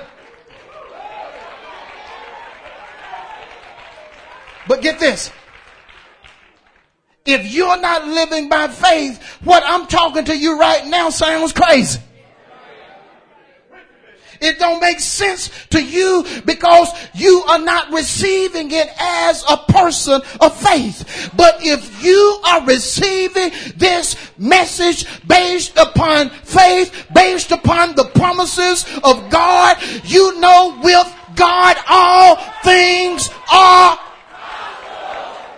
But 4.68 4.82
get 4.82 4.99
this. 4.99 5.32
If 7.26 7.53
you're 7.53 7.80
not 7.80 8.07
living 8.07 8.49
by 8.49 8.68
faith, 8.68 9.22
what 9.43 9.63
I'm 9.65 9.88
talking 9.88 10.26
to 10.26 10.38
you 10.38 10.59
right 10.59 10.86
now 10.86 11.09
sounds 11.09 11.53
crazy. 11.53 11.99
It 14.42 14.60
don't 14.60 14.80
make 14.80 15.00
sense 15.00 15.50
to 15.70 15.84
you 15.84 16.26
because 16.46 16.90
you 17.14 17.44
are 17.50 17.60
not 17.60 17.92
receiving 17.92 18.72
it 18.72 18.88
as 19.00 19.44
a 19.50 19.58
person 19.58 20.22
of 20.40 20.58
faith. 20.58 21.32
But 21.36 21.58
if 21.62 22.04
you 22.04 22.40
are 22.46 22.66
receiving 22.66 23.52
this 23.76 24.16
message 24.38 25.06
based 25.28 25.78
upon 25.78 26.30
faith, 26.30 27.08
based 27.14 27.52
upon 27.52 27.96
the 27.96 28.06
promises 28.06 28.86
of 29.04 29.30
God, 29.30 29.78
you 30.04 30.40
know 30.40 30.80
with 30.84 31.14
God 31.36 31.78
all 31.88 32.36
things 32.64 33.30
are 33.52 34.00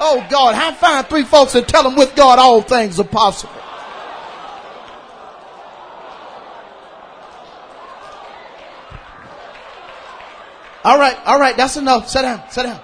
Oh 0.02 0.26
God, 0.30 0.56
how 0.56 0.72
find 0.72 1.06
three 1.08 1.24
folks 1.24 1.56
and 1.56 1.68
tell 1.68 1.84
them 1.84 1.96
with 1.96 2.16
God 2.16 2.40
all 2.40 2.62
things 2.62 3.00
are 3.00 3.04
possible. 3.04 3.59
All 10.90 10.98
right, 10.98 11.16
all 11.24 11.40
right, 11.40 11.56
that's 11.56 11.78
enough. 11.78 12.10
Sit 12.10 12.24
down, 12.24 12.50
sit 12.50 12.64
down. 12.64 12.82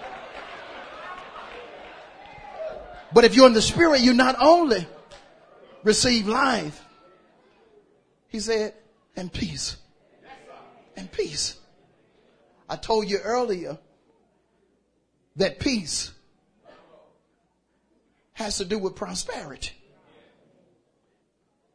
But 3.12 3.24
if 3.24 3.36
you're 3.36 3.47
in 3.47 3.53
the 3.53 3.64
spirit, 3.64 4.01
you 4.01 4.14
not 4.14 4.36
only 4.39 4.86
receive 5.82 6.28
life, 6.28 6.86
he 8.28 8.39
said, 8.39 8.76
and 9.16 9.34
peace. 9.34 9.78
And 10.95 11.12
peace. 11.12 11.58
I 12.70 12.76
told 12.76 13.10
you 13.10 13.18
earlier 13.24 13.80
that 15.38 15.60
peace 15.60 16.12
has 18.34 18.60
to 18.60 18.66
do 18.66 18.78
with 18.78 18.95
prosperity. 18.95 19.74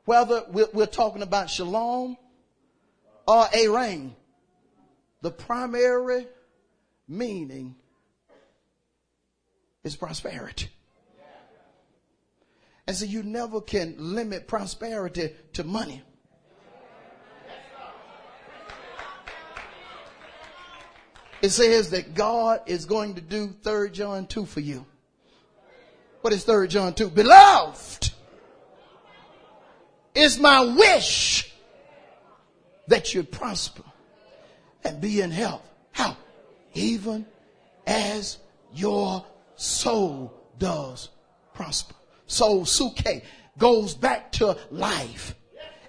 Whether 0.05 0.45
we're, 0.49 0.87
talking 0.87 1.23
about 1.23 1.51
shalom 1.51 2.17
or 3.27 3.47
eirene, 3.47 4.13
the 5.23 5.31
primary 5.31 6.27
meaning 7.07 7.75
is 9.85 9.97
prosperity. 9.97 10.69
And 12.87 12.97
so 12.97 13.05
you 13.05 13.23
never 13.23 13.61
can 13.61 13.95
limit 13.99 14.49
prosperity 14.49 15.31
to 15.53 15.65
money. 15.65 16.03
It 21.43 21.51
says 21.51 21.91
that 21.91 22.15
God 22.15 22.61
is 22.67 22.85
going 22.85 23.15
to 23.15 23.21
do 23.21 23.55
3 23.63 23.91
John 23.91 24.27
2 24.27 24.45
for 24.45 24.61
you. 24.61 24.85
What 26.21 26.35
is 26.35 26.45
3 26.45 26.69
John 26.69 26.93
2? 26.93 27.09
Beloved, 27.11 28.11
is 30.15 30.39
my 30.39 30.61
wish 30.61 31.51
that 32.89 33.15
you 33.15 33.23
prosper 33.23 33.85
and 34.85 35.01
be 35.01 35.21
in 35.21 35.31
health. 35.31 35.69
How? 35.93 36.17
Even 36.75 37.27
as 37.87 38.39
your 38.75 39.25
soul 39.57 40.33
does 40.59 41.11
prosper. 41.55 41.95
Soul, 42.27 42.63
psuche, 42.63 43.23
goes 43.59 43.95
back 43.95 44.33
to 44.33 44.57
life 44.71 45.35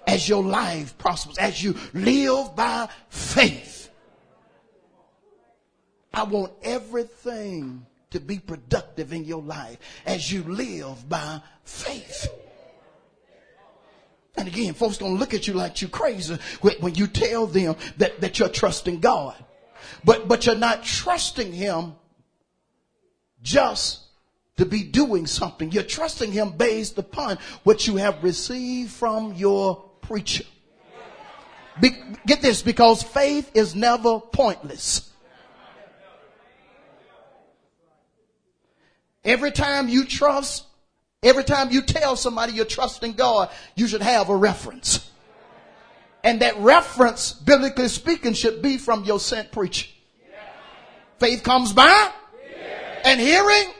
as 0.06 0.28
your 0.28 0.42
life 0.42 0.98
prospers, 0.98 1.38
as 1.38 1.62
you 1.62 1.76
live 1.94 2.54
by 2.56 2.88
faith. 3.08 3.90
I 6.12 6.24
want 6.24 6.52
everything 6.62 7.86
to 8.10 8.20
be 8.20 8.38
productive 8.38 9.12
in 9.12 9.24
your 9.24 9.42
life 9.42 9.78
as 10.04 10.30
you 10.30 10.42
live 10.42 11.08
by 11.08 11.40
faith. 11.64 12.28
And 14.36 14.48
again, 14.48 14.74
folks 14.74 14.98
don't 14.98 15.18
look 15.18 15.34
at 15.34 15.46
you 15.46 15.54
like 15.54 15.80
you're 15.80 15.90
crazy 15.90 16.38
when 16.60 16.94
you 16.94 17.06
tell 17.06 17.46
them 17.46 17.76
that, 17.98 18.20
that 18.20 18.38
you're 18.38 18.48
trusting 18.48 19.00
God. 19.00 19.36
But, 20.04 20.26
but 20.26 20.46
you're 20.46 20.54
not 20.54 20.84
trusting 20.84 21.52
Him 21.52 21.94
just 23.42 24.02
to 24.56 24.66
be 24.66 24.82
doing 24.84 25.26
something. 25.26 25.72
You're 25.72 25.82
trusting 25.82 26.32
him 26.32 26.52
based 26.52 26.98
upon 26.98 27.38
what 27.64 27.86
you 27.86 27.96
have 27.96 28.22
received 28.22 28.90
from 28.90 29.34
your 29.34 29.76
preacher. 30.02 30.44
Be, 31.80 31.90
get 32.26 32.42
this, 32.42 32.62
because 32.62 33.02
faith 33.02 33.50
is 33.54 33.74
never 33.74 34.20
pointless. 34.20 35.10
Every 39.24 39.52
time 39.52 39.88
you 39.88 40.04
trust, 40.04 40.66
every 41.22 41.44
time 41.44 41.70
you 41.70 41.82
tell 41.82 42.16
somebody 42.16 42.52
you're 42.52 42.64
trusting 42.64 43.12
God, 43.12 43.50
you 43.76 43.86
should 43.86 44.02
have 44.02 44.28
a 44.28 44.36
reference. 44.36 45.10
And 46.24 46.40
that 46.40 46.56
reference, 46.58 47.32
biblically 47.32 47.88
speaking, 47.88 48.32
should 48.32 48.62
be 48.62 48.78
from 48.78 49.04
your 49.04 49.18
sent 49.18 49.50
preacher. 49.50 49.88
Faith 51.18 51.42
comes 51.42 51.72
by 51.72 52.10
and 53.04 53.20
hearing. 53.20 53.72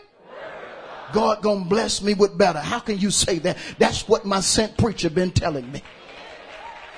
God 1.12 1.43
gonna 1.43 1.64
bless 1.64 2.03
me 2.03 2.14
with 2.14 2.38
better. 2.38 2.59
How 2.59 2.78
can 2.78 2.99
you 2.99 3.11
say 3.11 3.38
that? 3.40 3.59
That's 3.78 4.09
what 4.09 4.24
my 4.24 4.40
sent 4.40 4.76
preacher 4.78 5.11
been 5.11 5.30
telling 5.30 5.70
me. 5.70 5.82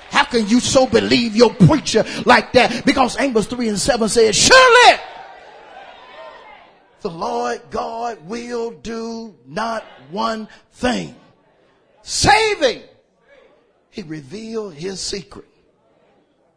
How 0.09 0.23
can 0.23 0.47
you 0.47 0.59
so 0.59 0.87
believe 0.87 1.35
your 1.35 1.53
preacher 1.53 2.05
like 2.25 2.53
that? 2.53 2.85
Because 2.85 3.19
Amos 3.19 3.47
3 3.47 3.69
and 3.69 3.79
7 3.79 4.07
says, 4.07 4.35
surely 4.35 4.99
the 7.05 7.11
Lord 7.11 7.61
God 7.69 8.27
will 8.27 8.71
do 8.71 9.35
not 9.45 9.85
one 10.09 10.47
thing. 10.71 11.15
Saving. 12.01 12.81
He 13.91 14.01
revealed 14.01 14.73
his 14.73 15.01
secret, 15.01 15.45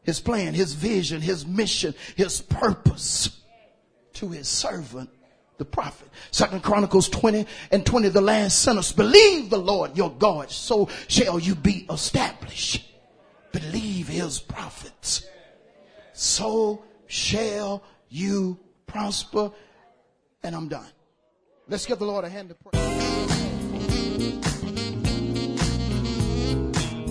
his 0.04 0.20
plan, 0.20 0.54
his 0.54 0.72
vision, 0.72 1.20
his 1.20 1.44
mission, 1.46 1.94
his 2.16 2.40
purpose 2.40 3.42
to 4.14 4.30
his 4.30 4.48
servant, 4.48 5.10
the 5.58 5.66
prophet. 5.66 6.08
Second 6.30 6.62
Chronicles 6.62 7.10
20 7.10 7.44
and 7.70 7.84
20, 7.84 8.08
the 8.08 8.22
last 8.22 8.60
sentence. 8.60 8.90
Believe 8.90 9.50
the 9.50 9.58
Lord 9.58 9.98
your 9.98 10.12
God, 10.12 10.50
so 10.50 10.88
shall 11.08 11.38
you 11.38 11.56
be 11.56 11.84
established. 11.90 12.90
Believe 13.52 14.08
his 14.08 14.38
prophets. 14.38 15.26
So 16.14 16.82
shall 17.06 17.82
you 18.08 18.58
prosper. 18.86 19.52
And 20.42 20.54
I'm 20.54 20.68
done. 20.68 20.86
Let's 21.68 21.86
give 21.86 21.98
the 21.98 22.04
Lord 22.06 22.24
a 22.24 22.28
hand 22.28 22.50
to 22.50 22.54
pray. 22.54 22.70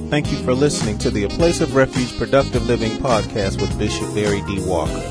Thank 0.10 0.32
you 0.32 0.38
for 0.38 0.54
listening 0.54 0.98
to 1.00 1.12
the 1.12 1.26
A 1.26 1.30
Place 1.30 1.60
of 1.60 1.76
Refuge 1.76 2.18
Productive 2.18 2.66
Living 2.66 2.94
podcast 2.94 3.60
with 3.60 3.78
Bishop 3.78 4.16
Barry 4.16 4.42
D. 4.44 4.64
Walker. 4.66 5.04